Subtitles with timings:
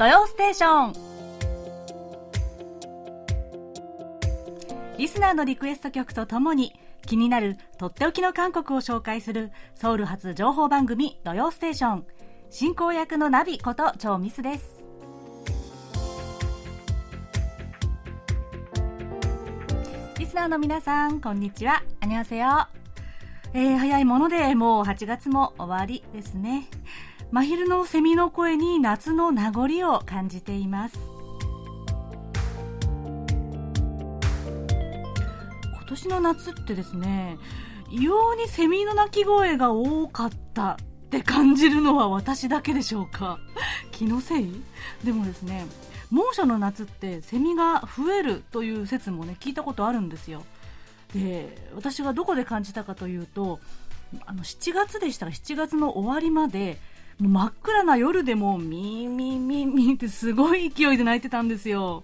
[0.00, 0.92] 土曜ステーション。
[4.96, 6.72] リスナーのリクエスト曲とともに
[7.04, 12.06] 気になるとっておきの韓国を紹介するソウル発情報番組土曜ステーション。
[12.48, 14.80] 進行役のナビこと超ミスです。
[20.18, 21.82] リスナーの皆さんこんにちは。
[22.00, 22.68] あにわせよ
[23.52, 26.68] えー、早いものでもう8月も終わりですね。
[27.32, 30.98] 真昼のセミの声に夏の名残を感じています。
[35.72, 37.36] 今年の夏ってですね
[37.90, 40.76] 異様にセミの鳴き声が多かったっ
[41.10, 43.38] て感じるのは私だけでしょうか？
[43.90, 44.62] 気のせい？
[45.04, 45.66] でもですね
[46.10, 50.44] 猛暑の夏ってセミが増えるという説もね聞いたことあるんですよ。
[51.14, 53.58] で私がどこで感じたかというと
[54.26, 56.78] あの7月でしたら7月の終わりまで
[57.20, 62.02] 真っ暗な夜でもミーミーミーミーってすごい勢いで鳴いてたんですよ。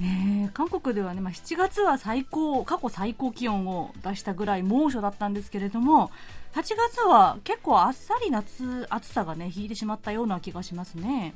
[0.00, 6.10] ね、韓国ではね、まあ、7月は最高、過去最高気温を出したぐらい猛暑だったんですけれども、
[6.54, 11.34] 8月は結構あっさり夏、暑さがね、引いてしまったような気がしますね。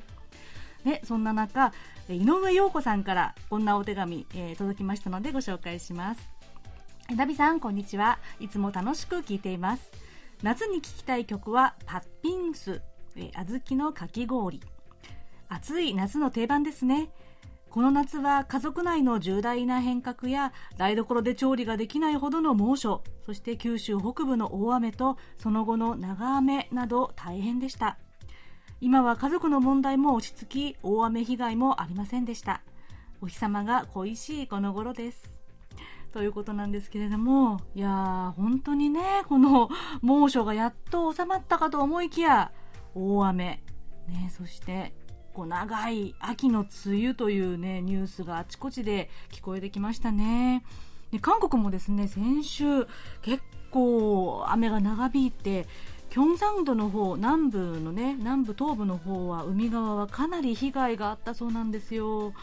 [0.84, 1.72] で、そんな中、
[2.08, 6.28] 井上陽子さんからこんなお手紙、えー、届きましたのでご紹介します。
[7.16, 8.18] ダビさん、こんにちは。
[8.38, 9.90] いつも楽しく聞いています。
[10.42, 12.80] 夏に聴きたい曲は、パッピンス
[13.16, 14.60] え小豆のかき氷。
[15.48, 17.10] 暑い夏の定番ですね。
[17.70, 27.98] この夏は家族内の重大な変革や台所で調理ができないほどの猛暑そして九州北部の大雨とその後の長雨など大変でした。
[28.80, 32.62] 今は家族の問題も落ち着き大雨被害もありませんでした。
[33.22, 35.22] お日様が恋しいこの頃です。
[36.12, 39.70] ということなんですけれどもいやー本当にねこの
[40.02, 42.52] 猛暑がやっと収まったかと思いきや
[42.94, 43.62] 大雨、
[44.08, 44.92] ね、そして
[45.32, 50.64] こう長い秋の梅雨というねニュースがあちこちで聞こえてきましたね。
[51.10, 52.86] で韓国もですね先週
[53.22, 55.66] 結構雨が長引いて
[56.10, 62.34] キョンサンドの方南部のね南部東部の方は海側はかなり被害があったそうなんですよ。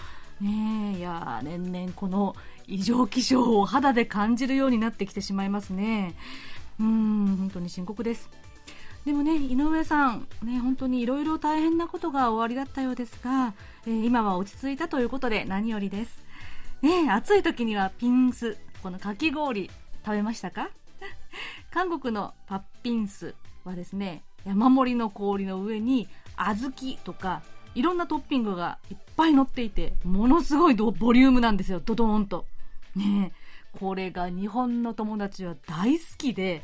[0.41, 6.15] ねいや年々この異常気象を肌で感じるようになってきてしまいますね。
[6.79, 8.29] うん本当に深刻です。
[9.05, 13.53] でもね、井上さん、ね、本当にいろいろ大変なことが終わりだったようですが、
[13.87, 16.21] えー、今は落ち着いたということで何よりです。
[16.81, 19.69] ね、暑い時にはピンス、このかき氷、
[20.05, 20.69] 食べましたか？
[21.71, 26.07] 韓国のパッピンスはですね、山盛りの氷の上に
[26.37, 27.41] 小豆とか
[27.75, 32.45] いろんなトッピングがいっぱい乗っていて、ものすごいボリュームなんですよ、ドドーンと。
[32.95, 33.31] ね
[33.79, 36.63] これが日本の友達は大好きで、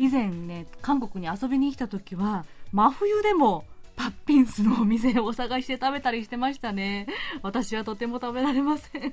[0.00, 3.66] 以前ね韓国に遊びに来た時は真冬でも
[3.96, 7.06] パッピンスのお店をお探して食べたりしてましたね。
[7.42, 9.12] 私はとても食べられません。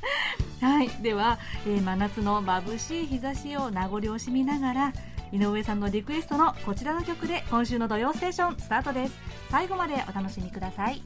[0.60, 0.90] はい。
[1.02, 4.92] では、えー、真夏の眩しい日差しを名残惜しみながら
[5.32, 9.18] 井上さんのリクエストのこちらの曲で今週の土曜ステーションスタートです。
[9.48, 11.00] 最後までお楽しみください。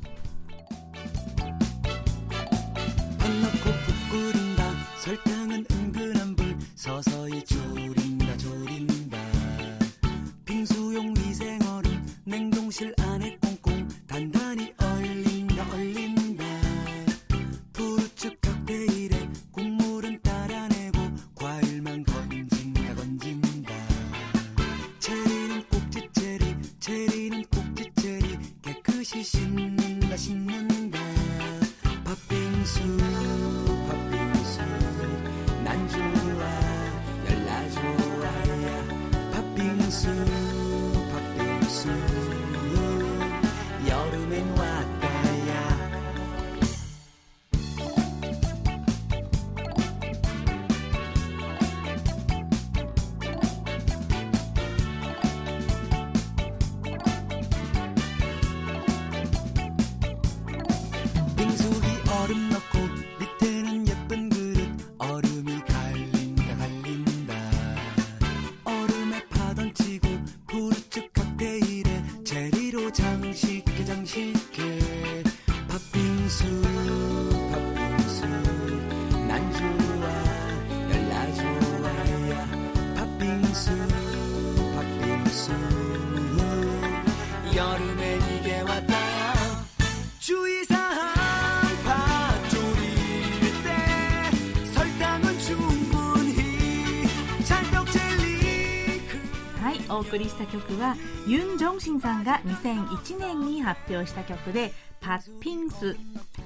[100.12, 100.94] 送りした曲は
[101.26, 104.70] ユン・ジョンシンさんが2001年に発表した曲で
[105.00, 105.96] パッピンス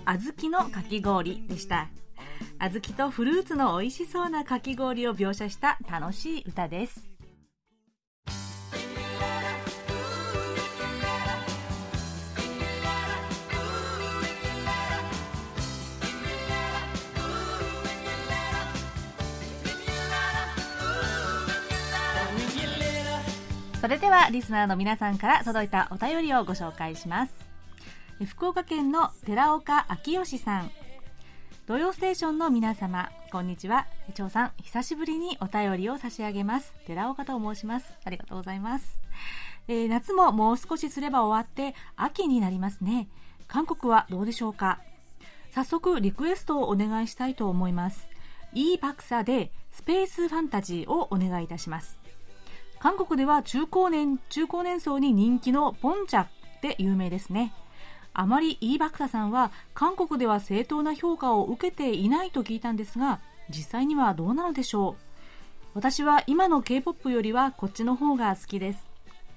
[0.05, 1.89] 小豆のかき氷でした。
[2.61, 7.16] 小豆とフルーツの美味しそうなかき氷を描写した楽しい歌です。
[23.87, 27.33] それではリスナーの皆さんから届いたお便りをご紹介します。
[28.27, 30.73] 福岡県の寺岡昭義さん。
[31.69, 33.87] 土曜ステーションの皆様こんにちは。
[34.15, 36.75] 長さん久しぶりにお便りを差し上げます。
[36.85, 37.95] 寺岡と申します。
[38.05, 38.99] ありがとうございます、
[39.69, 43.07] えー、夏ももう少しすれば終わって秋になりますね。
[43.47, 44.81] 韓国はどうでしょうか？
[45.53, 48.09] 早速リクエストをお願いしたいと思います。
[48.53, 52.01] いいクサでスペースファンタジーをお願いいたします。
[52.87, 56.27] 韓国では中高年中高年層に人気のポンチャ
[56.63, 57.53] で有名ですね。
[58.15, 63.19] あまりイーバクタさんは韓国では正当な評価を受けていないと聞いたんですが
[63.51, 65.03] 実際にはどうなのでしょう。
[65.75, 68.87] 私は今の K-POP よりはこっちの方が好きです。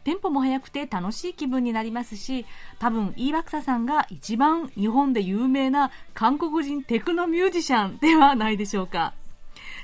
[0.03, 2.45] テンポも速くて楽しい気分になりますし
[2.77, 9.15] 多分イーバクサさんが一番日本で有名な韓国人テクノミュージシャンではないでしょうか。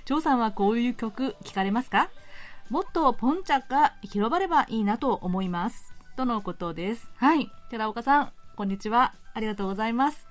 [0.06, 2.12] 張さんはこういう曲聞かれますか？
[2.70, 9.14] もっとポンチャが広がればいいなと思いますとのことですはい寺岡さんこんにちは。
[9.34, 10.30] ありがとうございます。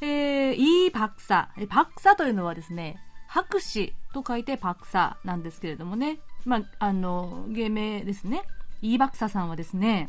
[0.00, 1.50] えー、イーパクサ。
[1.68, 2.96] パクサというのはですね、
[3.28, 6.18] 博士と書いてパクサなんですけれどもね。
[6.46, 8.42] まあ、あの、芸名ですね。
[8.80, 10.08] イーバクサさんはですね、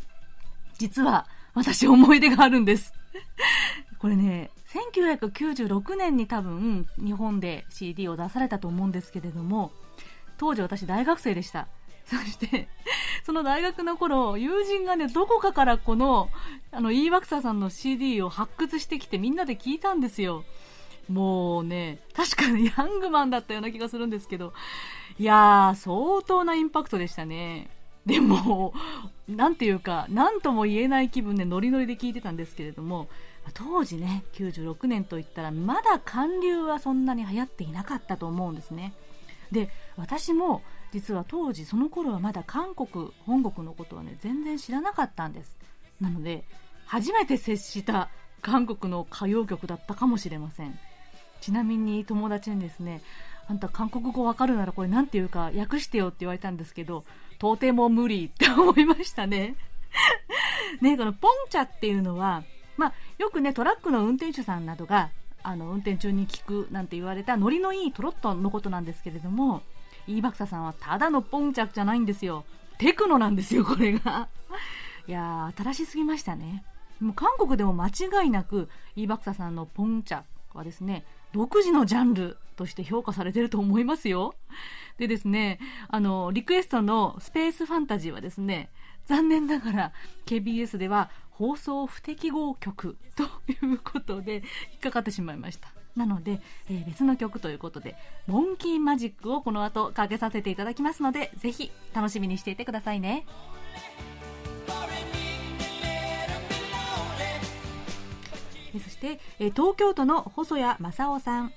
[0.77, 2.93] 実は私思い出があるんです。
[3.99, 4.51] これね、
[4.95, 9.73] 1996年に多分日本で CD を出されたと思うんですけれども、
[10.37, 11.67] 当時私大学生でした。
[12.05, 12.67] そして、
[13.25, 16.29] その大学の頃、友人がね、どこかからこの、
[16.71, 20.43] あの、イーバクサさんの CD を発掘してきてみんなで聞いたんですよ。
[21.09, 24.53] もうね、確かにヤングマンだったような気がするんですけど、
[25.19, 27.69] いやー、相当なインパクトでしたね。
[28.05, 28.73] でも、
[29.27, 33.07] なんていうか、なんとも言えない気分でノリノリで聞いてたんですけれども、
[33.53, 38.93] 当時ね、96年といったら、まだ韓流はそんなに流行っていなかったと思うんですね。
[39.53, 40.61] で、私も
[40.91, 45.57] 実は当時その頃はまだ韓国本国のことはね全然知らなかったんです。
[45.99, 46.43] なので
[46.85, 48.09] 初めて接した
[48.41, 50.77] 韓国の歌謡曲だったかもしれません。
[51.41, 53.01] ちなみに友達にですね
[53.47, 57.05] あんた韓国語わかるならこれ何て言うか訳してよって言われたんですけど
[57.39, 59.55] とても無理って思いましたね。
[60.81, 62.43] ねこのポンチャっていうのは
[62.77, 65.11] まあ、よくねトラックの運転手さんなどが
[65.43, 69.61] あの運転中に聞くなんて言われたノリのいいトロットのことなんですけれども
[70.07, 72.45] イーバクサさんはただのポンチャクじゃないんですよ。
[72.77, 74.27] テクノなんですよ、これが。
[75.07, 76.63] いやー、新しすぎましたね。
[76.99, 80.23] もう韓国でも間違いなく、イーバクサさんのポンチャ
[80.53, 84.35] はですね、独自のジャンルとして評価されてると思いますよ。
[84.97, 88.69] でですね、あの、リクエストのスペースファンタジーはですね、
[89.05, 89.93] 残念ながら
[90.25, 95.69] KBS では放送不適合曲 ということで引っかかってしまいました。
[95.95, 97.95] なので、えー、別の曲ということで、
[98.25, 103.25] モンキーマジックをこの後かけさせていただきますので、ぜひ楽しみにしていてくださいね。
[108.73, 111.53] そして、えー、東京都の細谷正夫さん。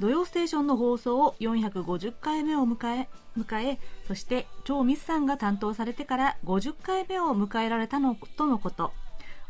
[0.00, 8.92] 土曜ステーションの放送を450回目を迎え、迎え、そして超ミスさんが担当されてから50回目を迎えられたのとのこと。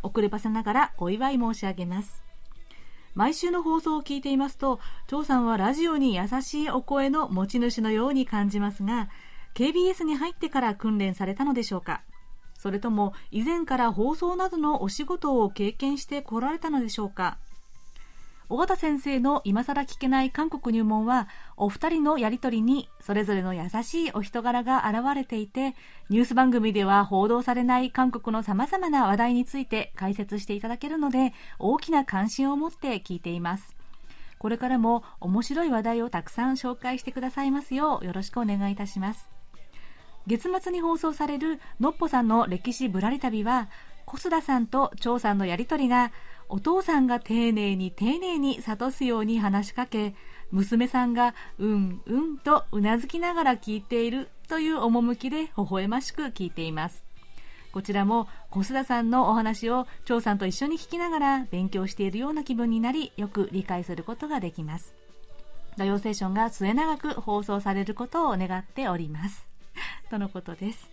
[0.03, 2.23] 遅ればせながらお祝い申し上げます。
[3.15, 9.09] 毎週の放送を聞いていますと、張さんはラジオに優しいお声の持ち主のように感じますが、
[9.57, 12.03] KBS に入ってから訓練されたのでしょうか
[12.59, 17.39] それとも以前から放送などのお仕事を経験してこられたのでしょうか
[18.49, 25.75] 尾形先生の今更聞けない韓国入門はお二人のやりとりにそれぞれの優しいお人柄が現れていて
[26.11, 33.75] ニュース番組では報道されない韓国の様々な話題について解説していただけるので大きな関心を持って聞いています。
[34.39, 39.29] これからも面白い話題をたくさん紹介してくださいますようよろしくお願いいたします。
[40.29, 43.69] 月末に放送されるのっぽさんの歴史ぶらり旅は
[44.07, 46.13] 小須田さんと張さんのやりとりが
[46.49, 50.15] お父さんが丁寧に丁寧に諭すように話しかけ
[50.51, 57.05] 娘さんがうんうんとうなずきながら聞いているという趣で微笑ましく聞いています。
[57.73, 64.95] こちらも小須田さんのお話を張さんと一緒に聞きながら勉強しているような気分になりよく理解することができます。
[65.77, 69.47] 土曜ステーションが末永く放送されることを願っております。
[70.09, 70.91] とのことです。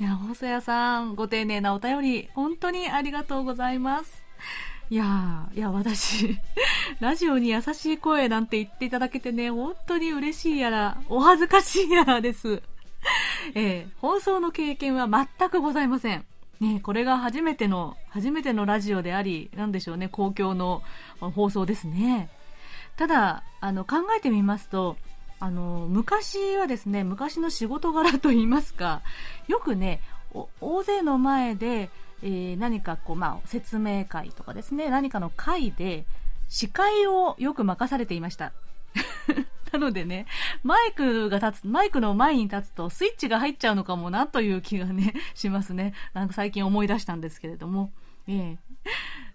[0.00, 4.24] いや細谷さんご丁寧なお便り本当にありがとうございます。
[4.90, 6.38] いやいや、私、
[7.00, 12.62] ラジオに優しい声なんて言っていただけてね、本当に嬉しいやら、お恥ずかしいやらです。
[13.54, 16.24] えー、放送の経験は全くございません。
[16.60, 20.82] ね、これが初めての、初めてのラジオであり、なんでしょうね、公共の
[21.20, 22.28] 放送ですね。
[22.96, 24.96] ただ、あの、考えてみますと、
[25.40, 29.02] あの、昔はですね、昔の仕事柄といいますか、
[29.48, 30.00] よくね、
[30.60, 31.90] 大勢の前で、
[32.22, 36.06] えー、何かこう、まあ、説明会とかですね、何かの会で、
[36.48, 38.52] 司会をよく任されていました。
[39.72, 40.26] なのでね、
[40.62, 45.94] マイクが立つ、マイクの前に立つとスイッチが入っちゃうのかもなという気がね、 しますね。
[46.12, 47.92] なんか最近思い出したんですけれども。
[48.28, 48.58] ええ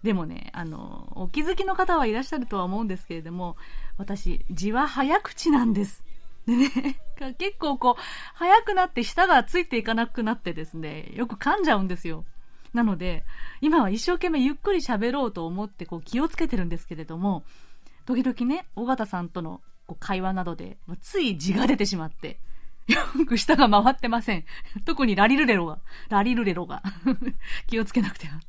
[0.02, 3.56] でもね、あの、お気づきの方はいらっしゃるとは思うんですけれども、
[3.96, 6.04] 私、字は早口なんです。
[6.46, 7.00] でね、
[7.38, 8.02] 結構こう、
[8.34, 12.24] 早くなって舌がついていかなくなってですね、よく噛んじゃうんですよ。
[12.72, 13.24] なので、
[13.60, 17.44] 今は一生懸命ゆっくり喋ろうと思ってこう気をつけてるんですけれども、
[18.06, 22.38] 時々ね、尾形さんとのこう会話などで、つい字が出てしまって、
[22.88, 24.44] よく舌が回ってません。
[24.84, 26.82] 特にラリルレロが、ラリルレロが
[27.68, 28.40] 気をつけなくては。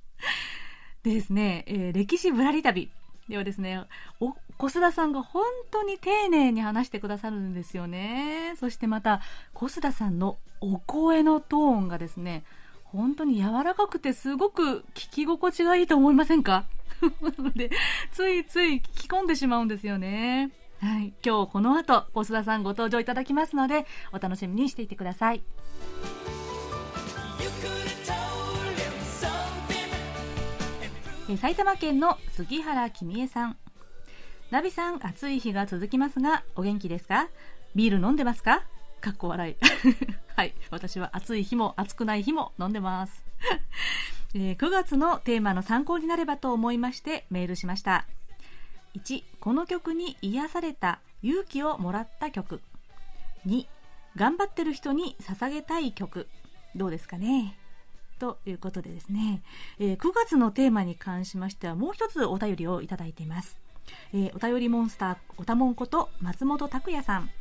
[1.03, 2.89] でですね、えー、歴史ぶらり旅。
[3.27, 3.83] ではですね、
[4.19, 8.55] お、小須田さんが本当に丁寧に話してくださるんですよね。
[8.59, 9.21] そしてまた、
[9.53, 12.43] 小須田さんのお声のトーンがですね、
[12.91, 16.65] 本当に柔らかくてすごく聞き心地がいいと思いませんか？
[17.21, 17.69] なので、
[18.11, 20.51] ついつい聞き込んでしまうんですよね。
[20.81, 21.13] はい。
[21.25, 25.41] 今日この後、小須田さんご登場いただきますので、お楽しみにしていてください。
[31.37, 33.57] 埼玉県の杉原君江さん。
[34.49, 37.29] ナビさん、暑い日が続きますが、お元気ですか？
[37.75, 38.63] ビール飲んでますか？
[38.99, 39.55] かっこ笑い。
[40.35, 40.53] はい。
[40.71, 43.23] 私は暑い日も暑くない日も飲んでます。
[44.35, 48.05] えー、9月のテーマの参考になればと思いましてメールしました。
[48.95, 52.61] 1、この曲に癒された勇気をもらった曲。
[53.45, 53.67] 2、
[54.15, 56.27] 頑張ってる人に捧げたい曲。
[56.75, 57.57] どうですかね
[58.19, 59.41] ということでですね、
[59.79, 63.57] えー、9月のテーマに関しましてはもう一つお便りをいただいています。
[64.13, 67.31] えー、お便りモンスター、おたもんこと松本拓也さん。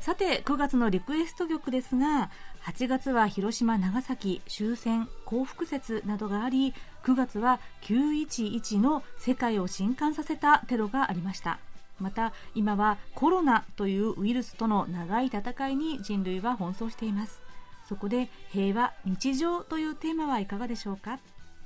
[0.00, 2.30] さて9月のリクエスト曲ですが
[2.64, 6.72] 8月は広島長崎終戦幸福節などがあり
[7.04, 11.58] 9月は911の世界を震撼させたテロがありました。
[12.00, 17.42] また今はコロナというウイルスとの長い戦いに人類は奔走しています。
[17.88, 21.18] そこで平和日常というテーマはいかがでしょうか？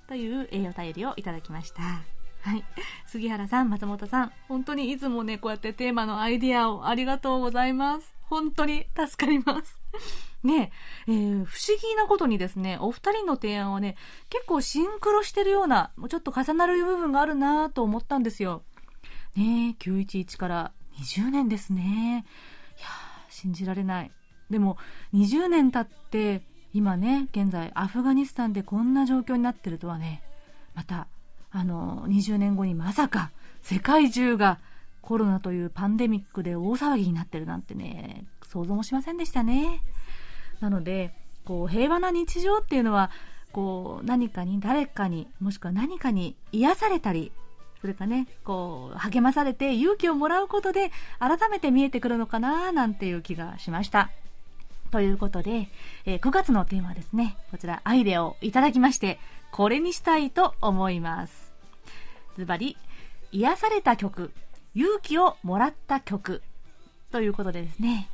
[0.08, 1.82] というお便りをいただきました。
[2.42, 2.64] はい。
[3.06, 8.14] 杉原さん、松本さん、本当にいつもね、こうやってテーマのアイディアをありがとうございます。
[8.22, 9.80] 本当に助かります。
[10.42, 10.72] ね
[11.06, 13.96] え、えー、不思議なことにですね、お二人の提案はね、
[14.28, 18.64] 結構シンクロしてるような、もうちょっと重なる部分があるなと思ったんですよ。
[19.37, 22.25] ねえ、911から20年ですね。
[22.78, 22.88] いや
[23.28, 24.11] 信じられない。
[24.50, 24.78] でも、
[25.14, 26.42] 20年経って、
[26.75, 30.22] 今ね、現在アフガニスタンでこんな状況になってるとはね、
[30.75, 31.06] また、
[31.52, 33.30] あの、20年後にまさか
[33.62, 34.59] 世界中が
[35.02, 39.82] コロナというパンデミックで大騒ぎになってるなんてね、想像もしませんでしたね。
[40.61, 43.11] なので、こう、平和な日常っていうのは、
[43.52, 47.32] こう、何かに、誰かに、もしくは何かに癒されたり、
[47.80, 54.11] それかね、こう、励まされて勇気をもらうことで、改めて見えてくるのかな、なんていう気がしました。
[54.92, 55.68] ということで、
[56.04, 59.18] えー、9月のテーマはですね、こちらアイデアをいただきまして、
[59.52, 61.52] これにしたいと思います。
[62.37, 62.78] ズバリ、
[63.32, 64.32] 癒された曲
[64.75, 66.42] 勇気をもらった曲
[67.11, 68.09] ということでですね、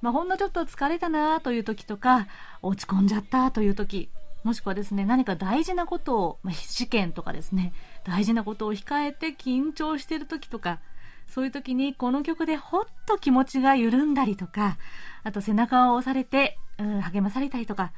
[0.00, 2.28] まあ、ほんのちょっと疲れたなという時とか、
[2.62, 4.10] 落ち込んじゃったという時、
[4.44, 7.72] もしくはですね、何か大事なことを、まあ、試験とかですね、
[8.04, 10.78] 大事なことを控えて緊張してる時とか、
[11.26, 14.78] そういう時にこの曲でほっと気持ちが緩んだりとか、
[15.24, 17.92] あと背中を押されて、うん、励まされたりとか、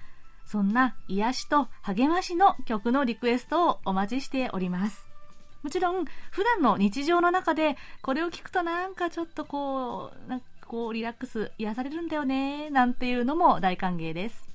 [0.49, 5.07] そんな癒しと励ましの曲のリクエストをお待ちしております。
[5.62, 14.49] もちろん、普段の日常の中で、これを聞くとなんかちょっとこう、なんかこう、リラックス、癒されるんだよね、なんていうのも大歓迎です。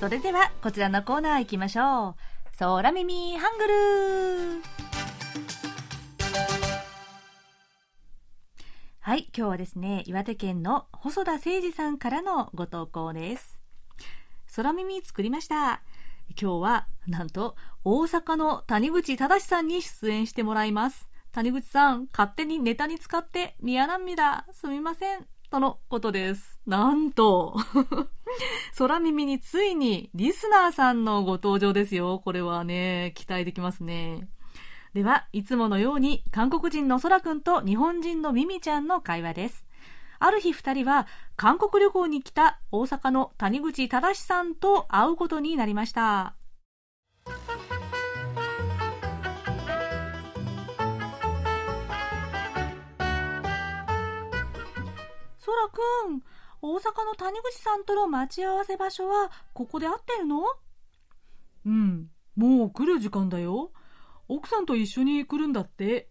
[0.00, 2.58] それではこちらのコーナー行きましょう。
[2.58, 4.62] 空耳ハングル
[9.00, 13.60] はい、今日はですね、岩手県の細田誠二さんからのご投稿です。
[14.56, 15.82] 空耳作りました。
[16.40, 17.54] 今日はなんと
[17.84, 26.60] 大阪の谷口正さんに出演してもらいます谷口さん勝手にネタに使ってミヤナミだすみませんとのことです。
[26.64, 27.56] なんと。
[28.78, 32.20] 空耳についにリスナーさんのご登場ですよ。
[32.24, 34.28] これはね期待できますね。
[34.94, 39.66] ではいつものように韓国人の空くんと日本人のミミちゃんの会話です。
[40.20, 46.36] ある日二人は韓国旅行に来た大阪の谷口正さんと会うことになりました。
[55.50, 56.22] 空くん
[56.62, 60.42] 大阪の谷口さんとの待ち合わせ場所はここで合ってるの？
[61.66, 63.72] うんもう来る時間だよ。
[64.28, 66.08] 奥さんと一緒に来るんだって。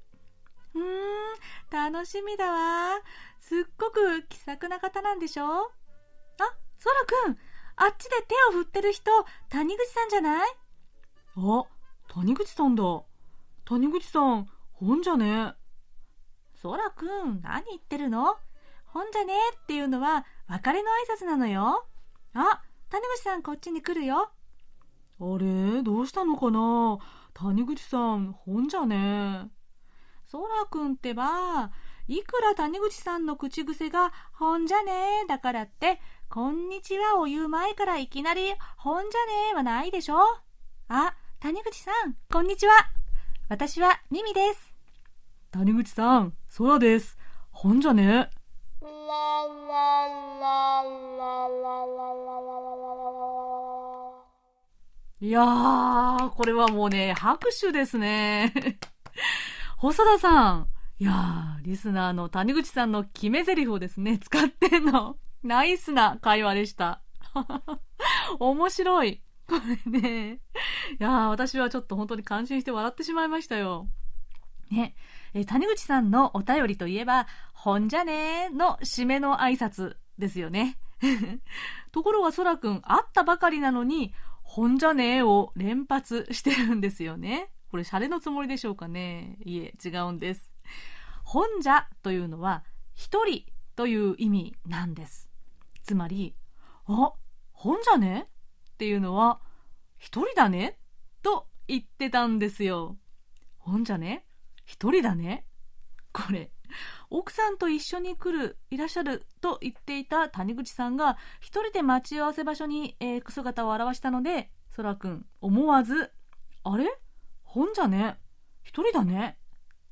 [0.73, 2.99] うーん楽しみだわ。
[3.39, 5.45] すっごく気さくな方なんでしょ？
[5.45, 5.67] あ
[6.83, 7.37] 空くん
[7.77, 9.11] あっちで手を振ってる人
[9.49, 10.49] 谷口さんじゃない？
[11.37, 11.63] あ
[12.13, 12.83] 谷口さんだ。
[13.65, 15.53] 谷口さん本じゃね。
[16.61, 18.35] 空くん何言ってるの？
[18.99, 21.87] 本じゃねえっていうのは別れの挨拶なのよ。
[22.33, 24.29] あ、谷口さんこっちに来るよ。
[25.21, 25.81] あれ？
[25.83, 26.97] どうしたのかな？
[27.33, 29.49] 谷口さん、本じゃねえ。
[30.27, 31.71] そらくんってば、
[32.09, 34.91] いくら谷口さんの口癖が、本じゃね
[35.23, 40.17] えだからって、こんにちはを言う前からいきなり、本じゃねえはないでしょ
[40.89, 42.73] あ、谷口さん、こんにちは。
[43.47, 44.73] 私はミミです。
[45.51, 47.17] 谷口さん、空です。
[47.51, 48.38] 本じゃねえ。
[55.21, 58.53] いやー、これはもうね、拍手ですね。
[59.77, 60.67] 細田さん。
[60.97, 65.17] いやー、リスナーの谷口さんの決め台詞をですね、使ってんの。
[65.43, 67.01] ナイスな会話でした。
[68.39, 69.21] 面白い。
[69.47, 70.39] これね。
[70.99, 73.89] いやー、私はちょっと本当に感心して笑ってしまいましたよ。
[74.71, 74.95] ね。
[75.33, 80.77] え谷口さんのお便りといえば、ほんじゃねーの締めの挨拶ですよね。
[81.91, 87.51] ところがそらくん、会ったばかりなのに、ほんじゃねーを連発してるんですよね。
[87.69, 89.37] これ、シャレのつもりでしょうかね。
[89.45, 90.51] いえ、違うんです。
[91.23, 92.63] ほんじゃというのは、
[92.95, 95.29] 一人という意味なんです。
[95.83, 96.35] つまり、
[96.85, 97.13] あ、
[97.51, 98.27] ほんじゃね
[98.73, 99.39] っていうのは、
[99.97, 100.79] 一人だね
[101.21, 102.97] と言ってたんですよ。
[103.57, 104.25] ほんじゃね
[104.69, 105.45] 一人だね。
[106.13, 106.51] これ
[107.09, 116.11] 奥さんと一緒に来るいらっしゃると言っていた谷口さんが一人で待ち合わせ場所に、えー、姿を現したのでそらくん思わず
[116.63, 116.85] 「あれ？
[117.43, 118.19] 本じゃね？
[118.61, 119.39] 一人だね」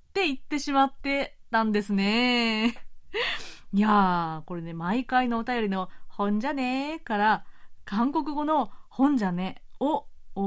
[0.09, 2.67] って言ってしまってたんですね。
[3.73, 7.45] いやーこれね毎回のお便りの「本じゃね」から
[7.83, 10.05] 韓国語の「本じゃね」を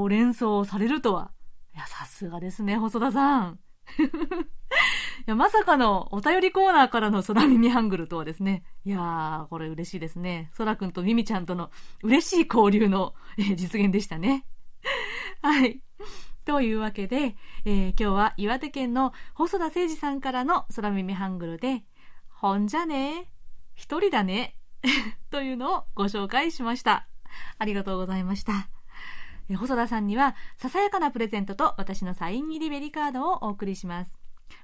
[0.09, 1.33] 連想されるとは
[1.75, 3.59] いやさすがですね細田さん。
[4.01, 8.65] いや、まさかのお便りコーナーからの空耳ハングルとはですね。
[8.85, 10.51] いやー、これ嬉しいですね。
[10.57, 11.71] 空くんとミミちゃんとの
[12.03, 14.47] 嬉しい交流の、えー、実現でしたね。
[15.43, 15.83] はい。
[16.45, 21.85] というわけで、えー、今日は岩手県の細田誠二さんからの空耳ハングルで、
[22.29, 23.31] ほんじゃね
[23.75, 24.57] 一人だね
[25.31, 27.07] というのをご紹介しました。
[27.59, 28.69] ありがとうございました。
[29.57, 34.13] 細田さんにはささやかなプレゼントと私のサイン入りベリカードをお送りします。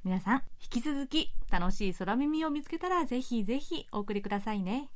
[0.05, 4.89] 皆さん引き続き楽しい空耳を見つけたらぜひぜひお送りくださいね。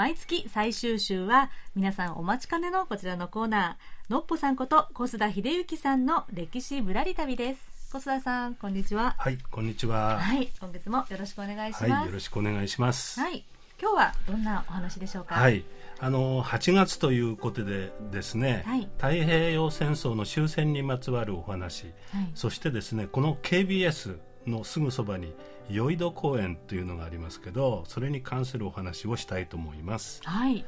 [0.00, 4.10] 毎月最終週は皆さんお待ちかねのこちらのコーナー。
[4.10, 7.90] のっぽさんこと小須田秀幸さんの歴史ぶらり旅です。
[7.92, 9.14] 小須田さんこんにちは。
[9.18, 10.18] はいこんにちは。
[10.18, 13.20] はい今月もよろしくお願いします、はい、よろしくお願いします。
[13.20, 13.44] はい
[13.78, 15.34] 今日はどんなお話でしょうか？
[15.34, 15.64] はい
[15.98, 21.84] あの8月ということでですね、はい、太平洋戦争の終戦にまつわるお話、
[22.14, 25.34] はい、そしてですねこの KBS のすぐそばに
[25.72, 30.20] 酔戸公園というのがありますけどそれに関するお話をしたいと思います。
[30.24, 30.64] はい。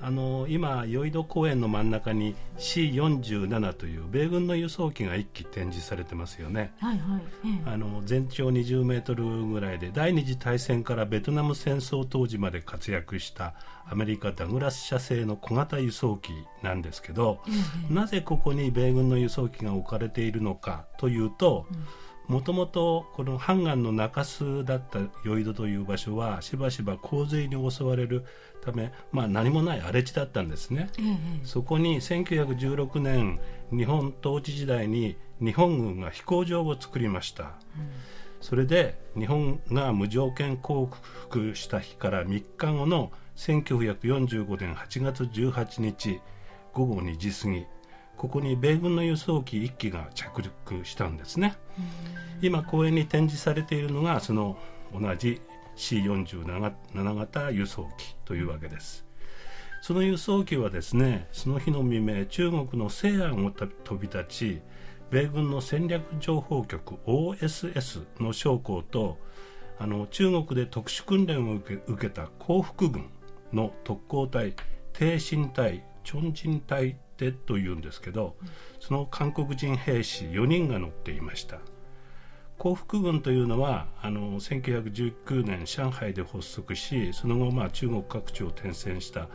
[0.00, 7.22] あの今酔戸公園の真ん中に C47 という米軍の輸送機が1機展示されてますよね、はいはい。
[7.44, 13.54] ええ、あの全長20メートルぐらいで第二次大戦からベトナム戦争当時まで活躍した
[13.90, 16.30] アメリカダグラス社製の小型輸送機
[16.62, 17.40] なんですけど、
[17.90, 28.24] え、なぜここに米軍の輸送機が置かれているのかというと、うんもともとこのハンガンの中州だったヨイドという場所はしばしば洪水に襲われる
[28.62, 33.40] ため、まあ、何もない荒れ地だったんですね、ええ、そこに1916年
[33.72, 37.52] 日本統治時代に日本軍が飛行場を作りました、うん、
[38.42, 46.20] それで日本が無条件降伏した日から3日後の1945年8月18日
[46.74, 47.66] 午後2時過ぎ
[48.18, 51.54] ここに米軍の輸送機1機が着陸したんですね、
[52.42, 54.58] 今公園に展示されているのがその
[54.92, 55.40] 同じ
[55.76, 59.06] C47 型輸送機というわけです。
[59.80, 64.60] その輸送機はですねその日の未明中国の西安を飛び立ち
[65.10, 69.18] 米軍の戦略情報局 OSS の将校と
[69.78, 73.08] あの中国で特殊訓練を受け受けた降伏軍
[73.52, 74.54] の特攻隊
[74.92, 78.36] 挺身隊チョンジン隊ってというんですけど、
[78.78, 81.58] その韓国人兵士4人が乗っていました。
[82.58, 89.28] 降伏軍というのはあの1919年上海で発足しその後、まあ、中国各地を転戦した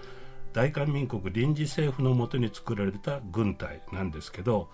[0.51, 4.69] 大韓民国臨時政府のもとに作られた軍隊なんですけど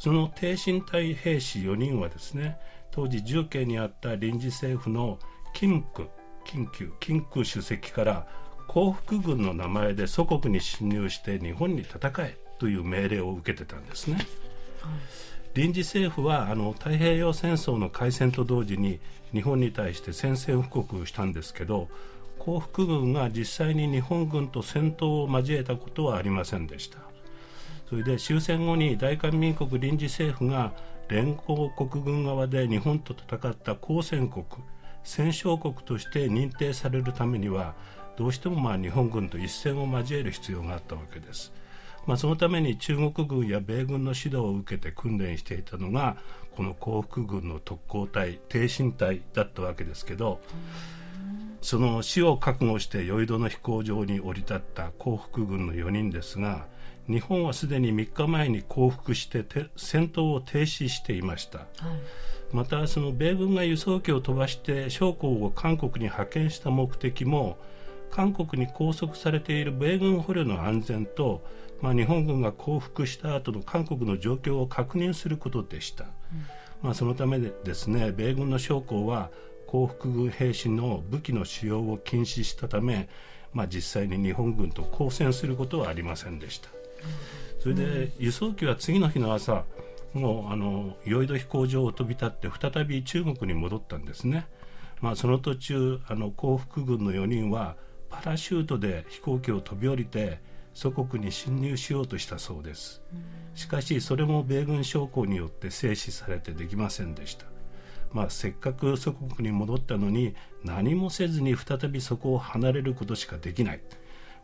[0.00, 2.58] その挺身隊兵士4人はですね
[2.90, 5.20] 当時重慶にあった臨時政府の
[5.54, 6.08] 金区
[6.44, 8.26] 緊急金区主席から
[8.66, 14.24] 降伏軍の名前で祖国に侵入して日本に戦えという命令を受けてたんですね。
[15.54, 19.00] 臨時政府はあの太平洋戦争の開戦と同時に
[19.32, 21.88] 日本に対して宣戦布告したんですけど
[22.38, 26.98] 降伏軍が実際に日本軍と戦闘を交えたことはありませんでした
[27.90, 30.72] それで終戦後に大韓民国臨時政府が
[31.08, 34.44] 連合国軍側で日本と戦った交戦国
[35.04, 37.74] 戦勝国として認定されるためには
[38.16, 41.52] どうしてもまあ日本軍と一戦を交える必要があったわけです。
[42.06, 46.16] まあ、そのために中国軍や米軍の指導を受けて訓練していたのが
[46.56, 50.40] この降伏軍の特攻隊挺身隊だったわけですけど
[51.60, 56.66] その死を覚悟して酔い戸の飛行場に降り立った降伏軍の4人ですが
[57.08, 59.44] 日本はすでに3日前に降伏して
[59.76, 61.68] 戦闘を停止していました、はい、
[62.52, 67.56] またその米軍が輸送機を飛ばして将校を韓国に派遣した目的も
[68.12, 71.42] 韓国に拘束されている米軍捕虜の安全と、
[71.82, 76.10] まあ、日本軍が降伏した後の韓国の状況を確認することでした、うん、
[76.80, 79.30] まあ、そのためでですね米軍の将校は
[79.66, 83.08] 降伏軍兵士の武器の使用を禁止したため、
[83.52, 89.64] まあ、実際に日本軍と交戦することはありませんでした、うん、それで輸送機は次の日の朝
[90.14, 94.46] もうあの酔い戸飛行場を飛び立って再び中国に戻ったんですね、
[95.00, 97.74] まあ、その途中あの降伏軍の4人は
[98.08, 100.38] パラシュートで飛行機を飛び降りて
[100.74, 103.02] 祖国に侵入しようとしたそうです。
[103.54, 107.46] しかしそれも米軍将校によって制止されてできませんでした。
[108.12, 113.80] まあ、せっかく祖国に戻ったのに何もせずに再びそこを離れることしかできない、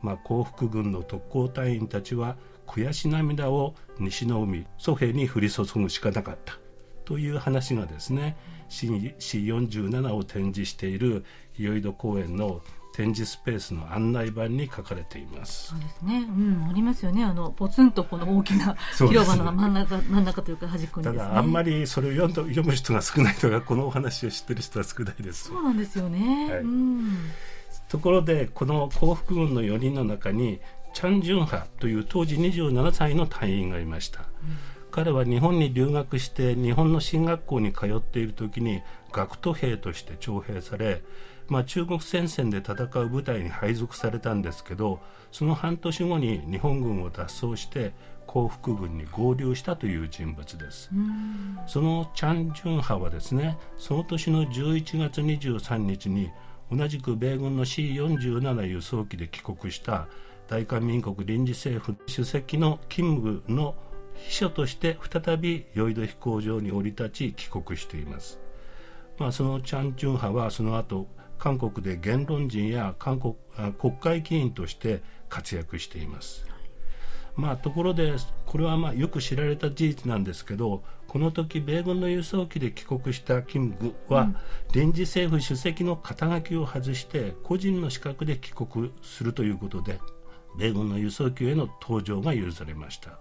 [0.00, 2.36] まあ、降伏軍の特攻隊員たちは
[2.66, 6.58] 悔し涙を西の海蘇兵に降り注ぐしかなかった。
[7.04, 8.36] という話がですね
[8.68, 11.24] C47 を展示している
[11.58, 12.60] 伊予井戸公園の
[12.98, 15.68] 展示スペースの案内板に書かれています。
[15.68, 16.26] そうですね。
[16.28, 17.22] うん、ありますよね。
[17.22, 25.44] あのポツンとこの大きな広場の真ん中、真ん中というか端っこに、ね、ただあんまりそれを読ん読む人が少ないとかこのお話を知ってる人は少ないです。
[25.44, 26.48] そうなんですよね。
[26.50, 27.30] はい、うん。
[27.88, 30.58] ところでこの幸福軍の4人の中に
[30.92, 34.22] チャン・ジュンハという当時27歳の隊員がいました。
[34.22, 34.26] うん
[34.90, 38.82] 彼は日本に留学して日本の進学校に通っている時に
[39.12, 41.02] 学徒兵として徴兵され
[41.48, 45.00] まあ、中国戦線で戦う部隊に配属されたんですけど
[45.32, 47.92] その半年後に日本軍を脱走して
[48.26, 50.90] 降伏軍に合流したという人物です。
[51.66, 56.30] そのチャン・ジュンハはですねその年の11月23日に
[56.70, 60.08] 同じく米軍の C47 輸送機で帰国した
[60.46, 63.74] 大韓民国臨時政府主席のキムグの
[64.14, 68.40] 秘書として再びヨイド飛行場に降り立ち帰国しています、
[69.18, 71.06] まあ、そのチャン・ジュンハはその後
[71.38, 73.34] 韓国で言論人や韓国
[73.78, 76.46] 国会議員として活躍しています。
[77.36, 78.14] まあ、ところで
[78.46, 84.36] これはまあよく知られた事実なんですけどこの時米軍の輸送機で帰国したキムグは、うん、
[84.72, 90.00] 臨時政府主席の肩書きを外して個人の資格で帰国するということで
[90.58, 93.20] 米軍の輸送機への搭乗が許されました。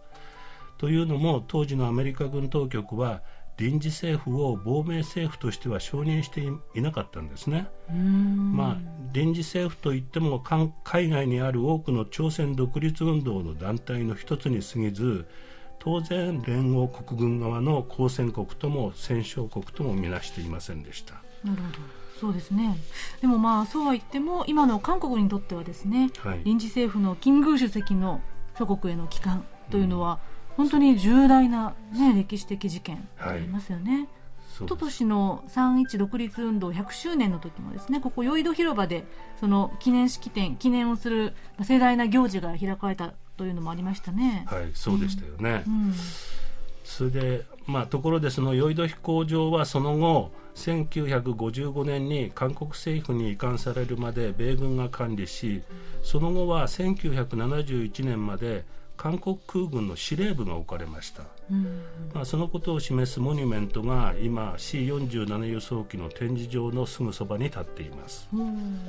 [0.80, 3.21] というのも当時のアメリカ軍当局は
[3.58, 6.41] 臨時政府を亡命政府としては承認して
[6.76, 7.67] いなかったんですね。
[7.89, 8.78] まあ、
[9.13, 10.39] 臨時政府といっても
[10.84, 15.26] 海外にある多くの朝鮮独立運動の団体の一つに過ぎず
[15.80, 21.15] 当然連合国軍側の交戦国とも戦勝国ともみなしていませんでした。
[21.43, 21.78] なるほど。
[22.20, 22.78] そうですね。
[23.22, 28.22] でもまあそうは言っても今の韓国にとってはですね、はい、臨時政府の金宮主席の
[28.58, 30.20] 祖国への帰還というのは、
[30.58, 33.91] 本当に重大な、ね、歴史的事件でありますよね。
[33.91, 34.08] はい
[34.58, 39.06] 一昨年の3.1独立運動100周年の時もですねここ、ヨイド広場で
[39.39, 44.48] その記念式典記念をする盛大な行事が開かれたというのもありましたね。
[44.50, 45.63] はい、そうでしたよね。
[45.67, 45.93] うん、
[46.84, 55.62] それで、まあ、ところでそのヨイド飛行場はその後1955年に韓国政府に移管されるまで米軍が管理し
[56.02, 58.65] その後は1971年まで
[58.97, 61.83] 韓国空軍の司令部が置かれました、うん。
[62.13, 68.81] まあ、そのことを示すモニュメントが今 C47 輸送機の展示場のすぐそばに立っています、うん。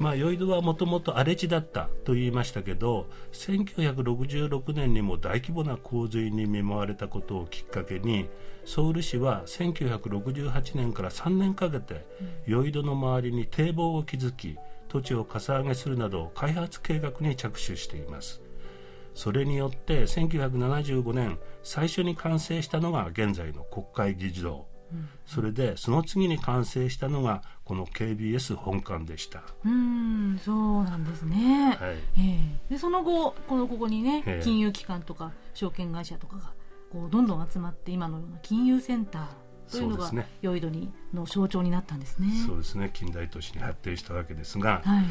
[0.00, 8.30] まあ、ヨイドはもともと荒れ地だったと言いましたけど1966年にも大規模な洪水に見舞われたことをきっかけに
[8.64, 12.06] ソウル市は1968年から3年かけて
[12.46, 14.56] ヨイドの周りに堤防を築き
[14.88, 18.40] 土地をかさ上げするなど開発計画に着手しています
[19.14, 24.66] それによって1975年最初に完成したのが現在の国会議事堂。
[25.24, 29.42] それでその次に完成したのがこの KBS 本館でした。
[29.64, 31.96] うんそうなんですね、はい。
[32.16, 36.52] えー、でその後このここにね、金融機関とか証券会社とかが
[36.90, 39.24] こうどんどん集まって今のような金融センター
[39.70, 40.10] というのが
[40.42, 42.28] ヨイドにの象徴になったんですね。
[42.46, 42.90] そうですね。
[42.92, 45.04] 近代都市に発展したわけですが、はい、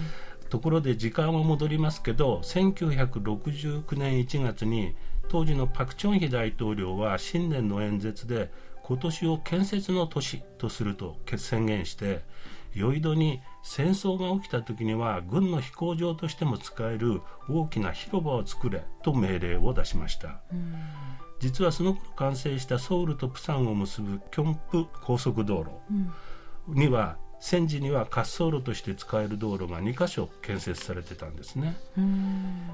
[0.49, 4.95] ところで時間は戻りますけど1969年1月に
[5.27, 8.51] 当時のパク・チョンヒ大統領は新年の演説で
[8.83, 12.23] 今年を建設の年とすると宣言して
[12.73, 20.41] ヨイドに戦争が起きた時には軍の飛行場としても使える大きな広場を作れと命令を出しました。
[21.39, 25.69] 実はその頃完成したソウルとプサンを結ぶキョンプ高速道路
[26.67, 31.77] には、戦時には滑走路として使える道路が2箇所建設されてたんですね。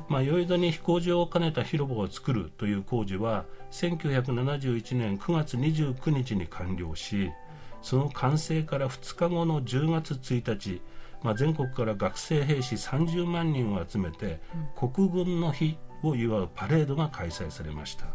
[0.10, 7.32] まあ、ヨイドに飛行場を兼ねた広場を作るという工事は1971年9月29日に完了し
[7.86, 10.82] その完成から2日後の10月1日、
[11.22, 14.42] まあ、全国から学生兵士30万人を集めて、
[14.76, 18.06] 国軍の日を祝うパレードが開催されました。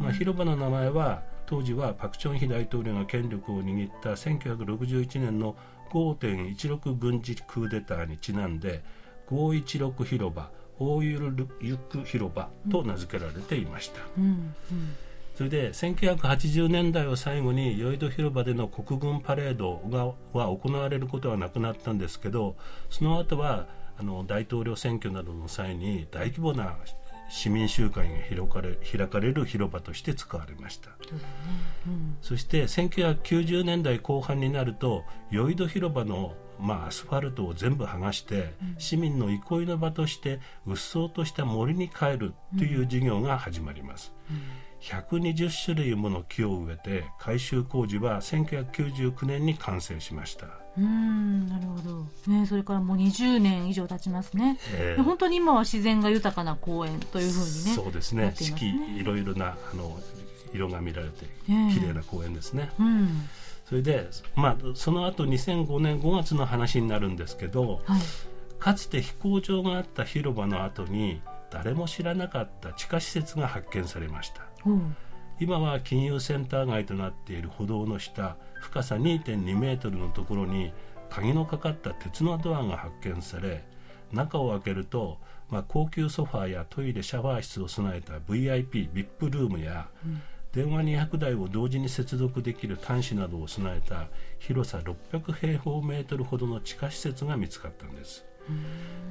[0.00, 5.56] まあ、広場の名前は当時はパク・チョンヒ大統領が権力を握った1961年の
[5.90, 8.82] 5.16軍事クーデターにちなんで
[9.28, 14.54] 516広場大ゆるゆく広場と名付けられていました、うんうん。
[15.36, 22.56] それで1980年代を最後にヨイド広場での国軍パレードがは行われることはなくなったんですけど
[22.90, 23.66] その後は
[23.98, 26.76] あの大統領選挙などの際に大規模な
[27.34, 30.90] 市民集会が開かれ開かれる広場として使われました、
[31.84, 44.36] うん、そして1990年代後半になるとヨイド広場のまあ、アスファルトを全部剥がして、うん、市民の憩いの場としてうっそうとした森に変えるという事業が始まります、うん
[44.84, 50.46] 120種類もの木を植えて改修工事は1999年に完成しました。
[50.76, 58.34] うんなるほど、ね、それからもう20年以上経ちますね、えー、本当に今は自然が豊かな公園というふうにねそうですね。
[58.34, 58.66] 四季
[58.98, 59.98] いろいろなあの
[60.52, 63.28] 色が見られて綺麗な公園ですね、えー、うん。
[63.68, 68.00] それで、まあ、その後2005年5月の話になるんですけど、はい、
[68.58, 74.42] かつて飛行場があった広場の後に誰も知らなかった地下施設が発見されました
[75.40, 80.72] 今は金融センター街となっている歩道の下深さ2.2メートルのところに
[81.10, 83.64] 鍵のかかった鉄のドアが発見され
[84.12, 85.18] 中を開けると、
[85.50, 90.22] まあ、高級ソファーやトイレシャワー室を備えた VIP、VIP ルームや、うん、
[90.52, 98.24] 電話200台を同時に接続できる端子などを備えた広さ600平方メートルほどの地下施設が見つかったんです。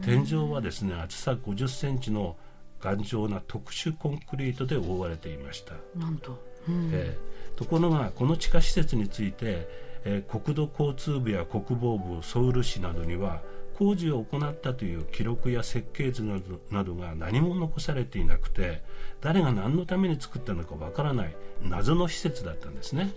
[0.01, 2.37] 天井はですね厚さ50センチの
[2.83, 5.73] 頑丈な特殊コンクリートで覆われていました。
[5.95, 9.67] なんと、うん、えー、ところがこの地下施設について、
[10.03, 13.41] えー、国土交通部や国防部ソウル市などには
[13.77, 18.83] 工事を行ったという記録や設計図などなどが何も残されていなくて
[19.21, 23.11] 誰が何のために作ったのかわからない謎の施設だったんですね、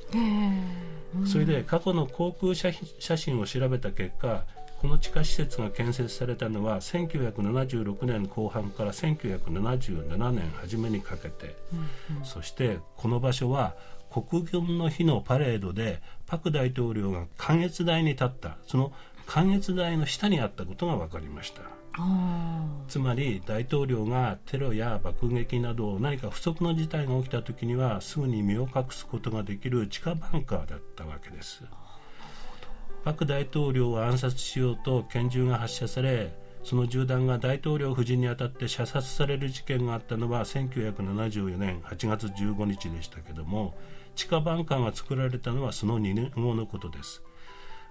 [1.14, 2.72] うん、それで過去の航空写
[3.16, 4.44] 真を調べた結果
[4.80, 11.56] この地下施設が建設されたのは1976年後半から1977年初めにかけて、
[12.10, 13.74] うんうん、そしてこの場所は
[14.10, 18.56] 国軍の日のパレードでパク大統領が関越台に立った。
[18.66, 18.92] その
[19.26, 21.62] 関越台の下にあったことが分かりました。
[22.88, 31.62] つまり大統領がテロや爆撃など何か不測の事態が起きた時にはすぐに身を隠すことができる地下バンカーだったわけです
[33.06, 43.76] パク大統領を暗殺しようと拳銃が発射されその銃弾が大統領夫人に当たって射殺される事件があったのは1974年8月15日でしたけども
[44.16, 47.22] 地下バンカーが作られたのはその2年後のことです。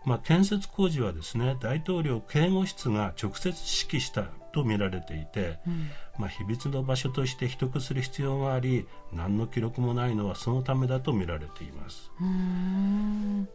[0.04, 3.56] まあ、建設工事はですね大統領警護室が直接指
[3.98, 12.12] 揮したと見られていて、うん、まあ、秘密の場所として秘匿する必要があり何の記録もないのはそのためだと見られています。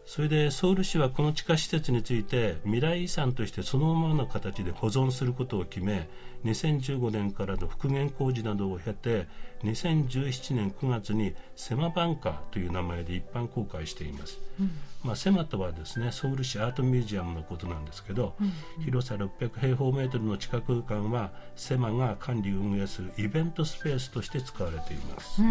[0.07, 6.09] それでソウル市はこの地下施設について未来遺産としてそのままの形で保存することを決め
[6.45, 9.27] 2015年からの復元工事などを経て
[9.65, 14.71] 2017年9月にセマバンカーという名前で一般公開しています、うん、
[15.05, 25.43] まあ、セマとはですねソウル市アートミュージアムのことなんですけど、うんうん、広さ600平方メートルの地下空間はセマが管理運営するイベントスペースとして使われています。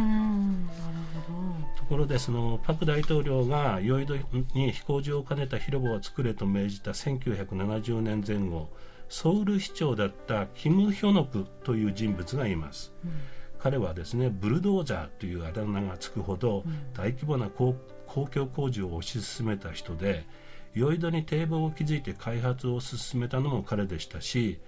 [1.78, 4.16] ところでそのパク大統領がヨイド
[4.54, 8.70] に飛行場を兼ねた広場を作れと命じた1970年前後
[9.10, 13.12] ソウル市長だったキム・ヒョノクという人物がいます、うん、
[13.58, 17.76] 彼はですねブルドーザーというあだ名がつくほど大規模な公
[18.08, 20.26] 共工事を推し進めた人で
[20.74, 24.60] ヨイドに堤防を築いて開発を進めたのも彼でしたし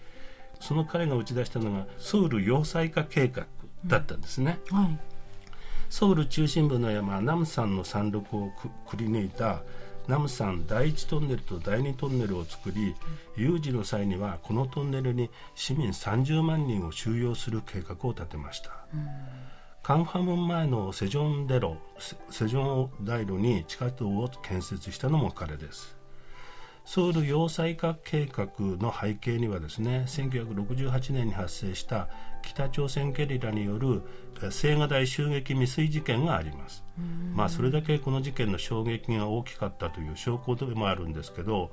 [0.62, 3.45] その彼が打ち出したのがソウル要塞化計画
[3.86, 5.00] だったんですね、うんはい、
[5.89, 8.52] ソウル中心部の山ナム山の山麓を
[8.88, 9.62] くり抜いた
[10.08, 12.95] ナムサン第1トンネルと第2トンネルを作り
[13.36, 19.08] 有事の際にはこのトンネルに市民30万人を収容する計画を立てました、うん、
[19.84, 21.78] カンファムン前のセジョンデロ
[22.30, 26.00] セジョン大路に地下道を建設したのも彼です
[26.84, 32.10] ソウル要塞化計画の背景にはですね1968年に発生した
[32.41, 34.02] 北朝鮮ゲリラによる
[34.41, 36.84] 青瓦台襲撃未遂事件があります、
[37.36, 41.72] まあ、それだけこの事件の衝撃が大きかったという証拠でもあるんですけど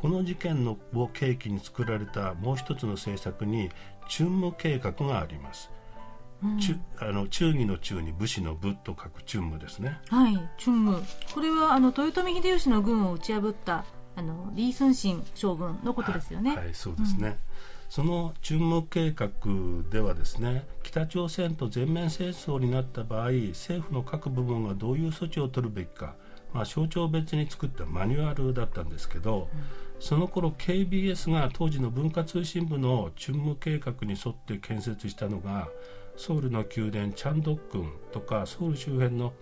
[0.00, 3.70] この事件のを契機に作られたもう一つの政策に
[4.08, 5.70] チュンム計画があります、
[6.42, 6.60] うん、
[6.98, 9.98] あの忠義の忠に武士の武と書くチュンムですね。
[10.08, 11.02] はいチュンム。
[11.34, 13.84] これはあの豊臣秀吉の軍を打ち破った
[14.16, 16.56] あの李承信将軍のことですよね。
[16.56, 17.28] はい、そうですね。
[17.28, 17.36] うん、
[17.88, 19.30] その注目計画
[19.90, 26.14] ではですね北朝鮮と全面戦争になった場合政府の各部門がどういう措置を取るべきか、
[26.52, 29.60] まあ、省庁別に作ったマニュアルだったんですけど、うん、
[30.00, 35.68] その頃 KBS が当時の文化通信部の注目計画に沿って建設したのが
[36.16, 39.32] ソウルの宮殿チャンドックンとかソウル周辺の、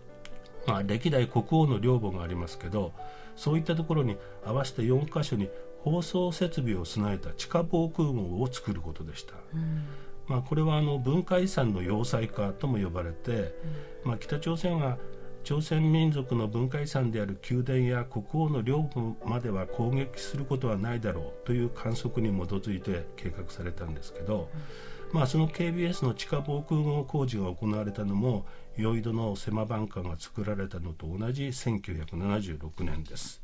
[0.66, 2.92] まあ、歴代国王の領母がありますけど
[3.38, 5.48] そういったところに合わせて4カ所に
[5.82, 9.34] 放送設備を備えた地下防空壕を作ることでした。
[9.54, 9.84] うん。
[10.26, 13.52] まあ、これはあの文化遺産の要塞化とも呼ばれて、うん、
[14.10, 14.98] まあ、北朝鮮は
[15.44, 33.42] 朝鮮民族の文化遺産である宮殿や国王の領土までは攻撃することはないだろうという観測に基づいて計画されたんですけど、うん、まあ、その KBS の地下防空壕工事が行われたのもヨイドのセマバンカーが作られたのと同じ1976年です。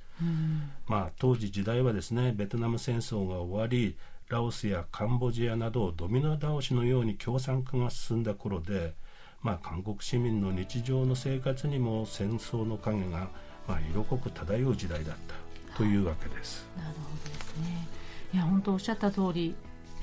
[0.87, 3.97] まあ、当時時代はですねベトナム戦争が終わり
[4.29, 8.95] ラオスやカンボジアなどドミノ倒しのように共産化が進んだ頃で、
[9.43, 13.29] まあ、韓国市民の日常の生活にも戦争の影が、
[13.67, 16.69] まあ、色濃く漂う時代だったというわけです。
[16.77, 17.89] なるほどですね
[18.33, 19.55] いや本当おっしゃった通り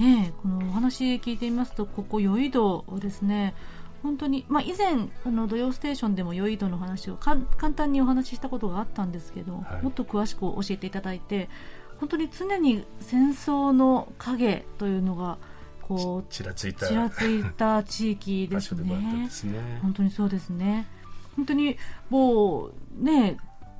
[0.02, 3.54] ね、このお話聞いてみますとここヨイドですね。
[4.02, 7.44] 本当に、まあ、以前あの土曜ステーションでもヨイドの話を簡
[7.76, 11.50] 単にお話ししたことがあったんですけど、はい、もっと詳しく教えていただいて
[12.00, 15.38] 本当に常に戦争の影というのが
[15.84, 18.84] こうちらついたちらついた地域ですね。
[19.52, 20.88] ね、本当にそうですね。
[21.36, 21.78] 本当に
[22.10, 23.38] もうね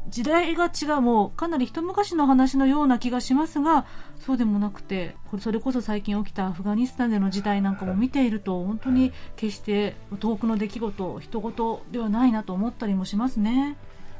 [0.10, 3.86] 時代が違うもうかなり一昔の話のような気がしますが
[4.20, 13.78] そうでもなくてそれこそ最近起きたアフガニスタンでの事態なんかも見ていると本当に決して遠くの出来事人事ではないなと思ったりもしますね。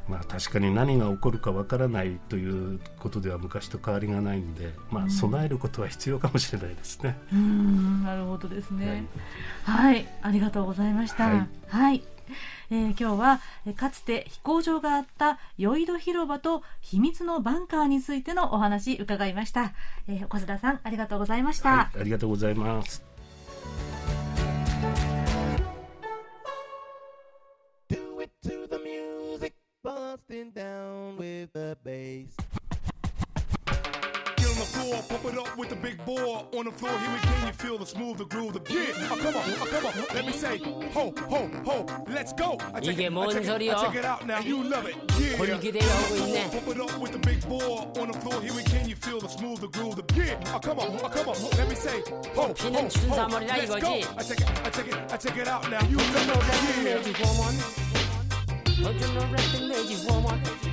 [0.10, 7.18] まあ、確かに何が起こるかわからないということでは昔と変わりがないんで、まあ、備えることは必要かもしれないですね。
[7.32, 9.06] うんなるほどですね、
[9.64, 11.28] はい、はい、ありがとうございました。
[11.28, 12.04] はい、はい
[12.72, 13.42] えー、今日は
[13.76, 19.74] かつて飛行場があったヨイド広場と秘密のバンカーについてのお話伺いました、
[20.08, 23.04] えー、小須田さんありがとうございました、はい、ありがとうございます
[34.62, 36.46] the floor, pump it up with the big bore.
[36.54, 38.94] On the floor, here we can, you feel the smooth, the groove, the beat.
[39.10, 40.60] Oh, come on, oh, come on, let me say,
[40.94, 42.58] ho, ho, ho, let's go.
[42.74, 44.96] I take, 이게 it, I, take it, I take it out now, you love it.
[45.20, 45.38] Yeah.
[46.50, 47.92] Pump it up with the big bore.
[48.00, 50.38] On the floor, here we can, you feel the smooth, the groove, the beat.
[50.54, 52.04] Oh, come on, oh, come on, let me say,
[52.36, 53.94] ho, ho, ho, let's go.
[54.18, 56.82] I take it, I take it, I take it out now, you love it.
[56.86, 57.02] Yeah.
[60.12, 60.71] Woman,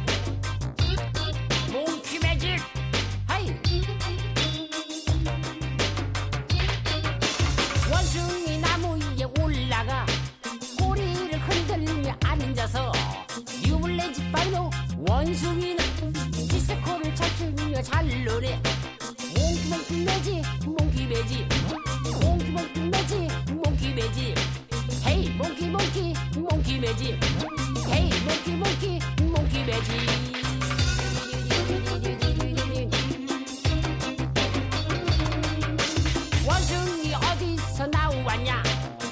[17.83, 18.61] 잘 추며 잘 노래
[19.35, 21.49] 몽키 몽키 매직 몽키 매직
[22.21, 24.35] 몽키 몽키 매직 몽키 매직
[25.07, 27.21] 헤이 몽키 몽키 몽키 매직
[27.89, 29.93] 헤이 몽키 몽키 몽키 매직
[36.47, 38.63] 원숭이 어디서 나왔냐?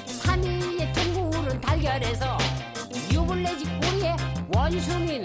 [0.07, 2.37] 산 위에 둥그런 달걀에서
[3.11, 4.15] 유불내지 꼬리에
[4.53, 5.23] 원숭이는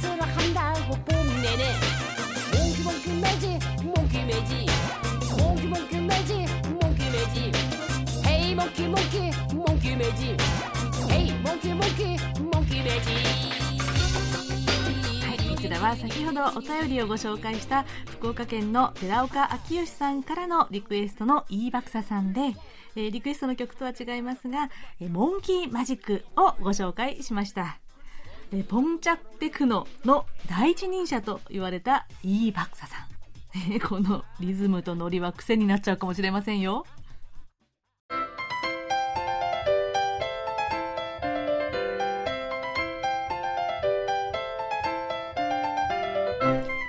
[0.00, 1.87] 쓰러 한다고 뽐내네
[3.28, 4.64] モンキーメジ
[5.42, 6.32] モンーモンキーメジ
[6.80, 7.52] モンキーメジ
[8.26, 10.34] ヘモンキーモンーモンキーメジー
[11.42, 13.10] モンキーモンーメジ
[15.54, 22.54] こちらは先ほどお便りをご紹介した福岡県の寺岡昭義さんからのリクエストの飯爆サさんで、
[22.96, 24.70] えー、リクエストの曲とは違いますが、
[25.02, 27.78] えー、モンキーマジックをご紹介しました。
[28.52, 33.07] えー、ポンチャッペクノの第一人者と言われた飯爆サさん。
[33.88, 36.84] このリズムとノリは癖になっちゃうかもしれませんよ。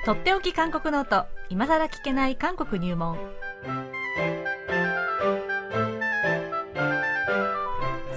[0.05, 3.15] とっておき韓国ノート今さら聞けない韓国入門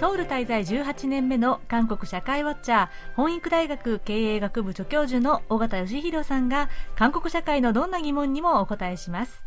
[0.03, 9.45] ソウル滞在18年目の韓国社会ウォッチャー弘益大学経営学部助教授の緒方義広さんが韓国社会のどんな疑問にもお答えします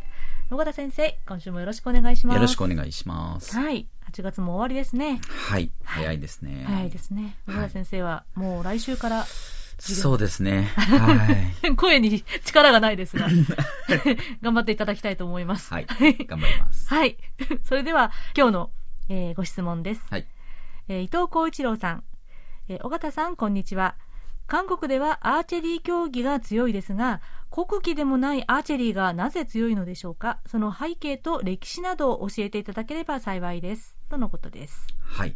[0.49, 3.53] 尾形先生今週もよろしくお願いしますよろしくお願いします。
[3.58, 5.72] はい8月も終わりですねはい。
[5.84, 6.64] 早いですね。
[6.66, 9.26] 早いですね尾形先生はもう来週から
[9.78, 10.72] そうですね。
[10.78, 11.28] は
[11.68, 11.76] い。
[11.76, 13.28] 声に力がないですが
[14.41, 15.86] 頑張っていただきたいと思いますはい。
[15.86, 16.88] 頑張ります。
[16.88, 17.18] はい。
[17.66, 18.72] それでは、今日の、
[19.10, 20.01] えーご質問です。
[20.10, 20.26] はい。
[20.88, 22.03] えー伊藤浩一郎さん。
[22.67, 23.95] えー尾形さん、こんにちは。
[24.45, 30.38] 韓国ではアーチェリー競技が強いですが、国技でもないアーチェリーがなぜ強いのでしょうか？
[30.45, 33.97] その背景と歴史などを教えていただければ幸いです。
[34.09, 34.86] とのことです。
[35.01, 35.36] はい。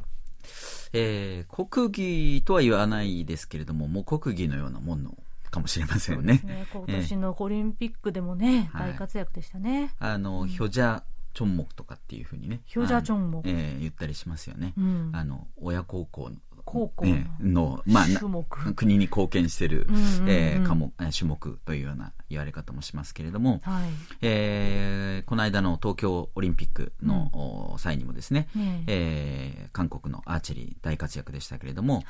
[0.93, 5.17] えー、国技とは言わないですけれども、もう国技のようなもの
[5.49, 6.41] かもしれませんね。
[6.43, 9.95] ね今年のオリンピックでもね、はい大活躍でしたね。
[9.97, 11.01] あの、ヒョジャ
[11.33, 12.61] チョンモクとかっていうふうにね。
[12.65, 14.73] ヒョジャチョンモクえー言ったりしますよね。
[14.77, 16.35] うんあの、親孝行の。
[16.65, 17.05] 高校
[17.39, 19.93] のまあ、な種目国に貢献してる、う
[20.27, 23.89] えー科目えー種目というような言われ方もしますけれども、はい。
[24.21, 32.03] えーこの間の東京オリンピックの、お際にもですね、ねえー韓国のアーチェリー大活躍でしたけれども、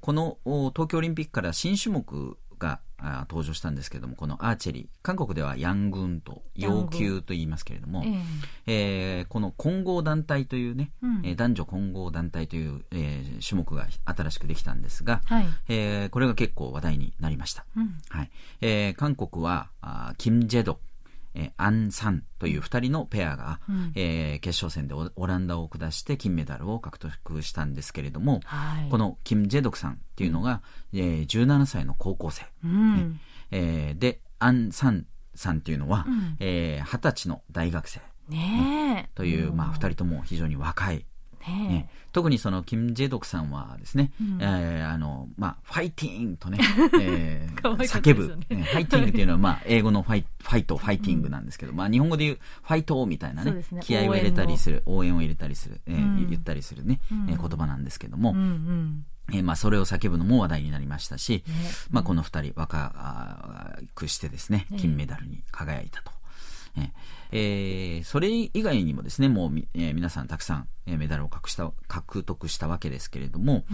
[0.00, 8.02] このお東京オリンピックから新種目があ登場したんですけれどもこのアーチェリー韓国ではヤングンと要求と言いますけれども、
[8.66, 15.46] ええーこの混合団体というね、うんえー男女混合団体という、えー種目が新しくできたんですが、はい。
[15.68, 17.64] えーこれが結構話題になりました。
[17.76, 17.94] うん。
[18.08, 18.30] はい。
[18.60, 20.78] えー韓国は、あーキム・ジェド、
[21.34, 28.90] えーアン・サンという二人のペアが、うんえー決勝戦でオオランダを下して金メダルを獲得したんですけれども、はい。
[28.90, 30.62] このキム・ジェドクさんっていうのが、
[30.92, 32.46] えー17歳の高校生。
[32.64, 33.20] うん。
[33.50, 39.10] えーで、アン・サンさんっていうのは、うんえー20歳の大学生ねえ。
[39.14, 39.88] という、まあ、二人。
[39.88, 41.04] 人とも非常に若い。
[41.46, 41.68] ね。
[41.68, 44.38] ね特にそのキム・ジェドクさんはですね、うん。
[44.40, 46.58] えーあの、まあ、ファイティングとね、
[47.00, 53.64] えー叫ぶ、ねねファイティングっていうのは、 まあ、英語のファイファイト、ファイティングなんですけど、まあ、日本語で言うファイトみたいなねね。
[53.80, 55.20] 気合を入れたりする、応援を。
[55.20, 56.30] 入れたりする、えーうん。
[56.30, 57.30] 言ったりするね、うん。
[57.30, 59.04] えー言葉なんですけども、うんうん。
[59.32, 61.54] えーまあ、それを叫ぶのも話題になりましたし、ね。
[61.90, 66.12] まあ、この二人若くしてですねええ金メダルに輝いたと。
[66.76, 66.90] えー
[67.32, 73.64] えーそれ以外にもですね、もうみ、えー皆さんたくさん、えーメダルを獲した獲得したわけですけれども、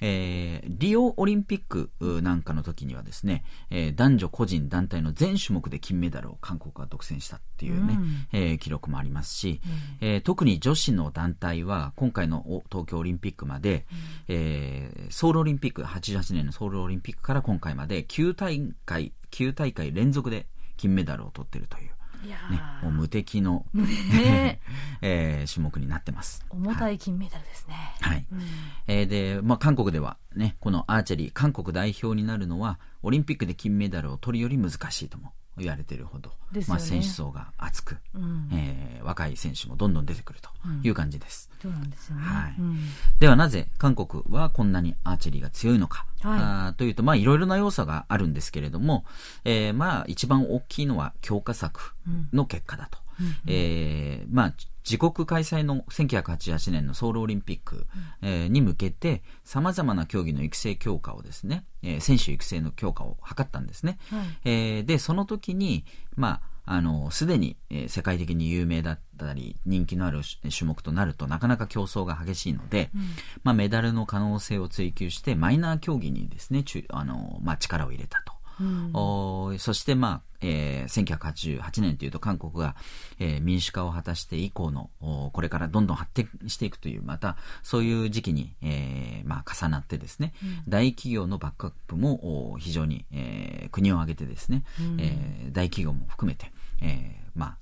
[0.00, 8.26] えーリオオリンピックうなんかの時にはですね、えー男女個人団体の全種目で金メダルを韓国が独占したっていうね、うん。
[8.32, 9.60] えー記録もありますし、
[10.00, 13.86] えー特に女子の団体は今回のお東京オリンピックまで、
[14.28, 21.90] えーソウルオリンピック88年のソウルオリンピックから今回まで9大会9大会連続で金メダルを取っているという。
[22.24, 24.60] ね、もう無敵の、ね
[25.02, 26.44] えー、種目になってます。
[26.50, 27.74] 重たい金メダルですね。
[28.00, 28.26] はい。
[28.30, 28.42] うん、
[28.86, 40.50] えー、で、まあ、韓国ではね、このアーチェリー、韓国代表になるのは、オリンピックで金メダルを取るより難しいとも言われているほど、ね、まあ、選手層が厚く、うん、えー、若い選手もどんどん出てくると
[40.82, 41.50] いう感じです。
[41.64, 42.78] うん、そうなんですよね、はい、うん、
[43.18, 46.38] ではなぜ韓国はこんなにアーチェリーが強いのか、はい、
[46.70, 49.04] あというと、まあ、いろいろな要素があるんですけれども、
[49.44, 51.94] えー、まあ一番大きいのは強化策
[52.32, 52.98] の結果だと。
[53.20, 54.54] うん、えー、まあ
[54.84, 57.86] 自国開催の1988年のソウルオリンピック、
[58.22, 63.98] うん、えー、に向けて、様々な競技の育成強化をですね、えー、選手育成の強化を図ったんですね。
[64.10, 65.84] はい、えー、で、その時に、
[66.16, 70.22] まあ、あの、すでに、えー、世界的に有名だったり、人気のある
[70.56, 73.00] 種目となるとなかなか競争が激しいので、うん、
[73.42, 78.23] まあ、メダルの可能性を追求して、マイナー競技にですね、あの、まあ、力を入れたと。
[78.60, 82.76] うん、おそして、まあ、えー、1988年というと韓国が、
[83.18, 84.90] えー、民主化を果たして以降の、
[85.32, 96.52] これからどんどん発展していくという、またそういう時期に、えー、まあ、重なってですね、うん、大企業のバックアップも非常に、えー、国を挙げてですね、うん、えー、大企業も含めて、
[96.82, 97.56] えー、まあ、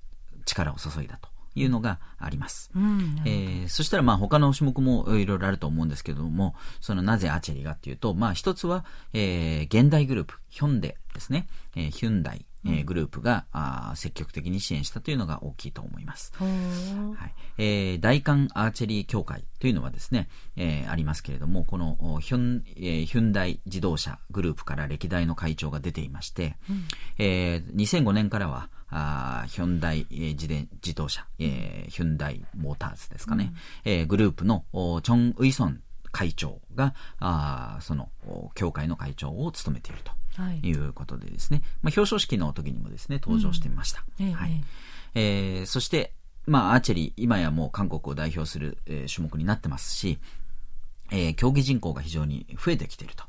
[0.45, 1.32] 力を注いだと。
[1.55, 2.71] いうのがあります。
[2.75, 11.47] うん、えー、そしたらまあ他の種目もいろいろあると思うんですけども、そのなぜアーチェリーがっていうと、まあ一つは、えー、現代グループ、ヒョンデですね、
[11.77, 16.33] えー、ヒュンダイ、えー、グループが、あ積極的に支援したというのが大きいと思います。
[16.37, 17.35] はい。
[17.59, 26.85] えー、大韓アーチェリー協会というのはですね、えー、ありますけれども、このヒョン、えー、ヒュンダイ自動車グループから歴代の会長が出ていまして、うん、
[27.19, 33.55] えー、2005年からは、あヒョンダイ、えー、自転自動車、えー、ヒュンダイモーターズですかね、
[33.87, 35.81] うん、えー、グループのチョン・ウイソン
[36.13, 38.11] 会長が、あその、
[38.55, 40.13] 協会の会長を務めていると。
[40.53, 40.71] い。
[40.73, 44.05] うことでですね、はい、まあ、表彰式の時にもですね、登場してみました。
[44.21, 44.65] うん、はい。
[45.15, 46.13] えー、そして、
[46.47, 50.19] まあ、アーチェリー、今やもう韓国を代表する、えー、種目になってますし、
[51.11, 53.25] えー、競技人口が非常に増えてきていると、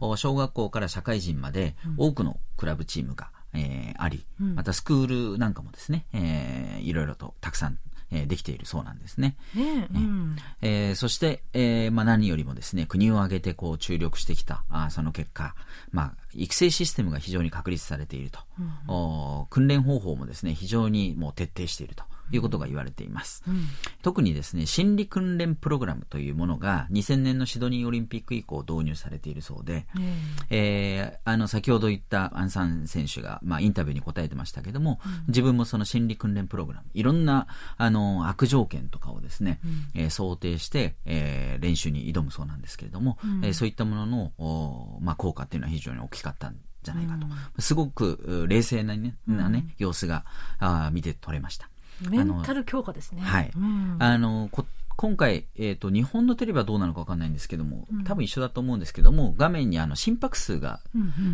[0.00, 7.78] うん、小学校から社会人まで多くのクラブチームが、えー、あり、またスクールなんかもですね、えー、いろいろとたくさん
[8.16, 9.36] えー、できているそうなんですね。
[9.54, 15.54] ねうん、えー、そして、えーまあ、何よりもですね、国を挙げてこう注力してきた、あその結果、
[15.92, 22.04] まあ、育成システムが非常に確立されていると、うん、お訓練方法もですね、非常にもう徹底していると。
[22.32, 23.42] いうことが言われています。
[23.46, 23.66] うん、
[24.02, 30.02] 特にですね、心理訓練プログラムというものが2000年のシドニーオリンピック以降導入されているそうで、うん、
[30.50, 37.46] えー、あの、先ほど言ったアンサン選手が、まあ、インタビューに答えてましたけども、うん、自分もその心理訓練プログラム、いろんな、
[37.76, 47.26] あの、悪条件とかをですね、うん、えー、想定して、えー、練習に挑むそうなんですけれども、うん、えー、そういったものの、おまあ、効果っていうのは非常に大きかったんじゃないかと。
[47.60, 50.24] すごく冷静なね、なね、様子が
[50.58, 51.68] あ見て取れました。
[52.08, 53.22] メンタル強化ですね。
[53.22, 53.50] はい。
[53.56, 54.64] うん、あのこ
[54.96, 60.80] 今回、えっ、ー、と、日本のテレビはどうなのかわかんないんですけども、多分一緒だと思うんですけども、画面にあの心拍数が、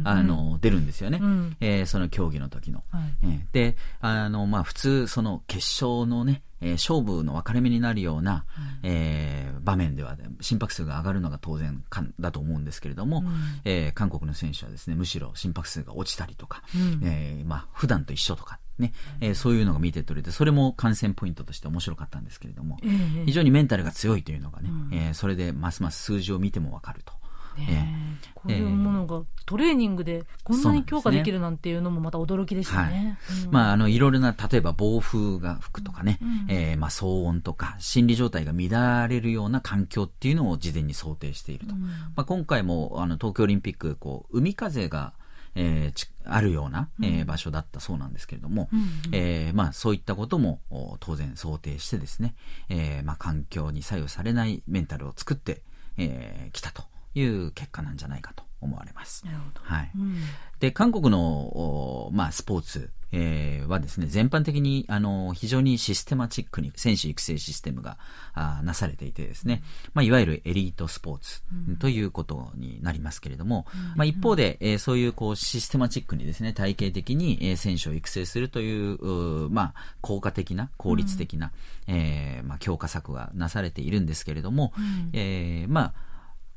[0.02, 1.20] あの、出るんですよね。
[1.22, 2.82] うん、えー、その競技の時の。
[2.90, 8.46] はい、えー、で、あの、まあ、普通、その決勝のね、えー、勝負の分かれ目になるような、
[8.82, 13.26] えー、場面では、ね、心拍数が上がるのが当然かだと思うんですけれども、うん、
[13.64, 27.14] えー、韓国の選手はですね、むしろ心拍数が落ちたりとか、うん、えー、まあ、普段と一緒とかね、えー、そういうのが見て取れて、それも観戦ポイントとして面白かったんですけれども、えー、非常にメンタルが強いというのがね、うん、えー、それでますます数字を見てもわかると。
[27.56, 33.18] ねえー、こういうものがトレーニングでこんなに強化できるなんていうのもまた驚きでしたね。
[33.28, 33.44] はい。
[33.44, 41.74] うん、まあ、あの、いろいろな、例えば暴風が吹くとかね、うん、えー、まあ、騒音とか、心理状態が乱れるような環境っていうのを事前に想定していると。
[41.74, 45.12] うん、まあ、今回も、あの、東京オリンピック、こう、海風が、
[45.54, 50.60] えー、あるような、えー、場所だったそうなんですけれども、うんうん、えー、まあ、そういったことも
[51.00, 52.34] 当然想定してですね、
[52.68, 55.60] えーまあ、環境に左右されないメンタルを作ってき、
[55.98, 56.84] えー、たと
[57.14, 59.24] いう結果なんじゃないかと思われます。
[59.62, 60.16] はい、うん、
[60.60, 67.98] で韓国の、まあ、スポーツえー、はですね、全般的に、あの、非常にシステマチックに選手育成システムが
[68.32, 71.42] あなされていてですね、まあ、いわゆるエリートスポーツ
[71.78, 81.52] ということになりますけれども、うん、まあ、一方で、えー、そういうこうシステマチックにですね、体系的に、えー、選手を育成するという、うまあ、効果的な、効率的な、
[81.86, 86.11] うん、えー、まあ、強化策がなされているんですけれども、うん、えー、まあ、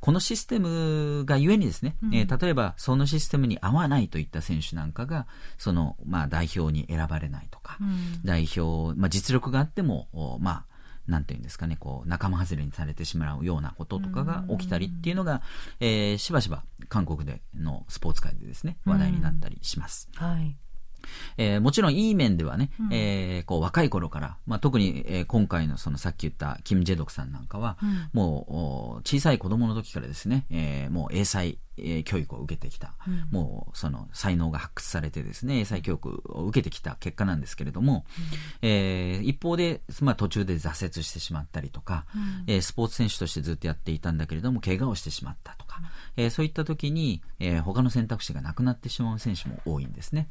[0.05, 5.25] このシステムがゆえにですね、うん、えー、例えばそのシステムに合わないといった選手なんかが、
[5.57, 10.65] その、まあ代表に選ばれないとか、うん、代表、まあ実力があっても、まあ、
[11.07, 15.41] なんていうんですかね、こう、仲間外れにされてしまうようなこととかが起きたりっていうのが、
[15.79, 20.07] えー、しばしば韓国でのスポーツ界でですね、話題になったりします。
[20.13, 20.55] はい。
[21.37, 38.05] えー、もちろんいい面ではね、うん、えー、こう若い頃から、まあ、特に、えー、今回のそのさっき言ったキム・ジェドクさんなんかは、うん、もう小さい子供の時からですね、えー、もう英才えー、教育を受けてきた、うん、もうその才能が発掘されてですね英才教育を受けてきた結果なんですけれども、
[38.63, 45.81] うん、えー、一方で、まあ、途中で挫折してしまったりとか、うん、えー、スポーツ選手としてずっとやっていたんだけれども怪我をしてしまったとか、
[46.17, 50.27] うん、えー、そういった時に、えー、他の選択肢がなくなってしまう選手も多いんですね。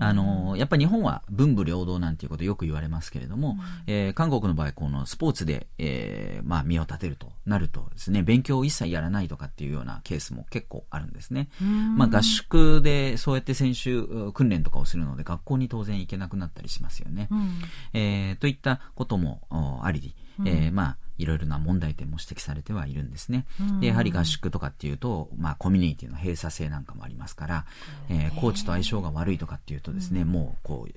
[0.00, 3.56] あのやっぱり日本は文武両道なんていうことよく言われますけれども、
[3.86, 11.48] うん、えー、韓国の場合このスポーツで、えーまあ、身を立てるとなるとですね勉強を一切やらないとかっていうようなケースも結構あるんですね。
[11.96, 14.02] まあ、合宿でそうやって選手
[14.32, 17.28] 訓練とかをするので学校に当然行けなくなったりしますよね。
[17.30, 17.50] うん、
[17.92, 19.40] えー、といったことも
[19.82, 20.14] あり、
[20.44, 23.46] えー、まあいろいろな問題点も指摘されてはいるんですね。
[23.80, 27.66] でやはり合宿とかっていうと、まあ、コミュニティの閉鎖性なんかもありますから、
[28.08, 30.92] えー、コーチと相性が悪いとかっていうとですね、もうこう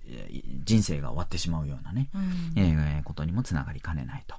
[0.63, 2.09] 人生が終わってしまうようなね、
[2.55, 4.35] えー、ことにもつながりかねないと。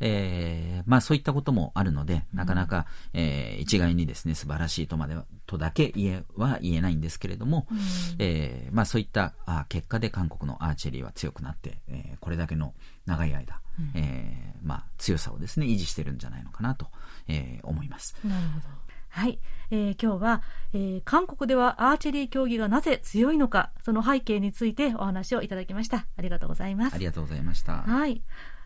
[0.00, 7.78] えー、まあそういったこともあるので、なかなか、えー、一概にですね、素晴らしいとまでは、とだけ言えは言えないんですけれども、うん、
[8.18, 12.74] えー、まあそういったあ結果で韓国のアーチェリーは強くなって、えー、これだけの
[13.08, 16.86] 長い間、うん、えー、まあ強さをですね、維持してるんじゃないのかなと、
[17.26, 18.14] えー、思います。
[18.24, 18.66] なるほど。
[19.10, 19.40] はい、
[19.70, 20.42] えー、今日は、
[20.74, 28.22] えー、韓国ではアーチェリー競技がなぜ強いのかその背景についてお話をいただきましたありがとうございますありがとうございましたはい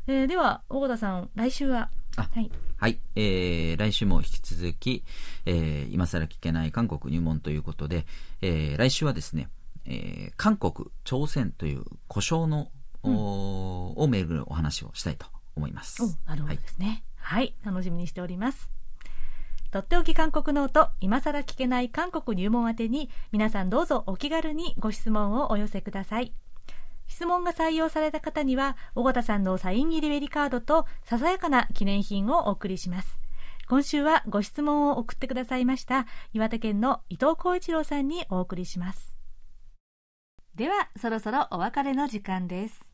[0.09, 1.88] えー、では、大田さん、来週は？
[2.16, 2.51] はい。
[2.76, 2.99] はい。
[3.14, 5.05] えー、来週も引き続き、
[5.47, 8.05] えー、今更聞けない韓国入門ということで、
[8.40, 9.49] えー、来週はですね、
[9.84, 12.66] えー、韓国、朝鮮という故障の、うん、
[13.05, 15.26] をめぐるお話をしたいと
[15.57, 16.03] 思います。
[16.26, 17.44] なるほどですね、はい。
[17.44, 17.55] はい。
[17.64, 18.70] 楽しみにしております。
[19.70, 26.34] とっておき韓国ノート、今更聞けない韓国入門宛てに、皆さんどうぞお気軽にご質問をお寄せください。
[27.07, 33.18] 質問が採用された方には、緒方さんのサイン入りベリカードと、ささやかな記念品をお送りします。
[33.66, 39.16] 今週はご質問を送ってくださいました、岩手県の伊藤浩一郎さんにお送りします。
[40.55, 42.91] では、そろそろお別れの時間です。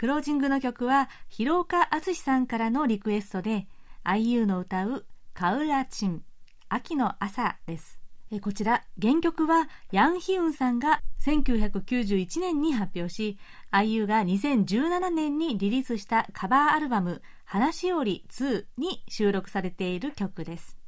[0.00, 3.66] クロージングの曲は、広岡敦さんからのリクエストで、
[4.02, 6.22] IU の歌う、カウラチン、
[6.70, 8.00] 秋の朝です。
[8.40, 13.36] こちら、原曲はヤン・ヒウンさんが1991年に発表し、
[13.72, 20.78] IU が2017年にリリースしたカバーアルバム、話しおり2に収録されている曲です。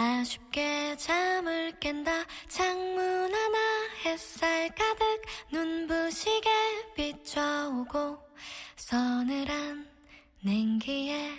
[0.00, 3.58] 아쉽게 잠을 깬다 창문 하나
[4.04, 6.48] 햇살 가득 눈부시게
[6.94, 8.16] 비춰오고
[8.76, 9.88] 서늘한
[10.44, 11.32] 냉기에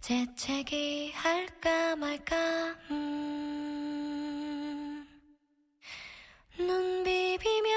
[0.00, 2.36] 재채기 할까 말까
[2.92, 3.34] 음.
[6.56, 7.68] 눈 비비며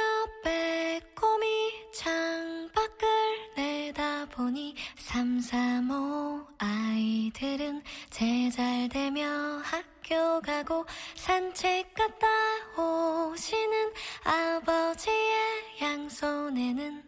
[0.44, 3.08] 빼꼼히 창밖을
[3.58, 10.86] 내다보니 삼삼오 아이들은 제잘되며 학 교 가고
[11.16, 12.28] 산책 갔다
[12.82, 13.94] 오시는
[14.24, 15.36] 아버지의
[15.82, 17.04] 양손에는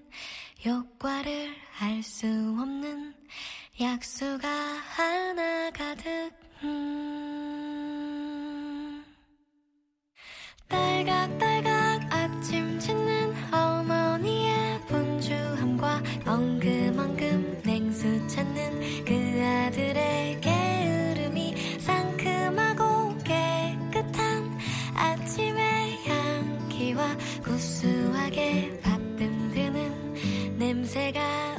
[0.66, 3.14] 효과를 알 수 없는
[3.82, 6.32] 약수가 하나 가득
[6.64, 7.44] 음.
[10.68, 11.73] 딸각딸각
[31.03, 31.52] 구수하게 받듬드는 냄새가 어우러진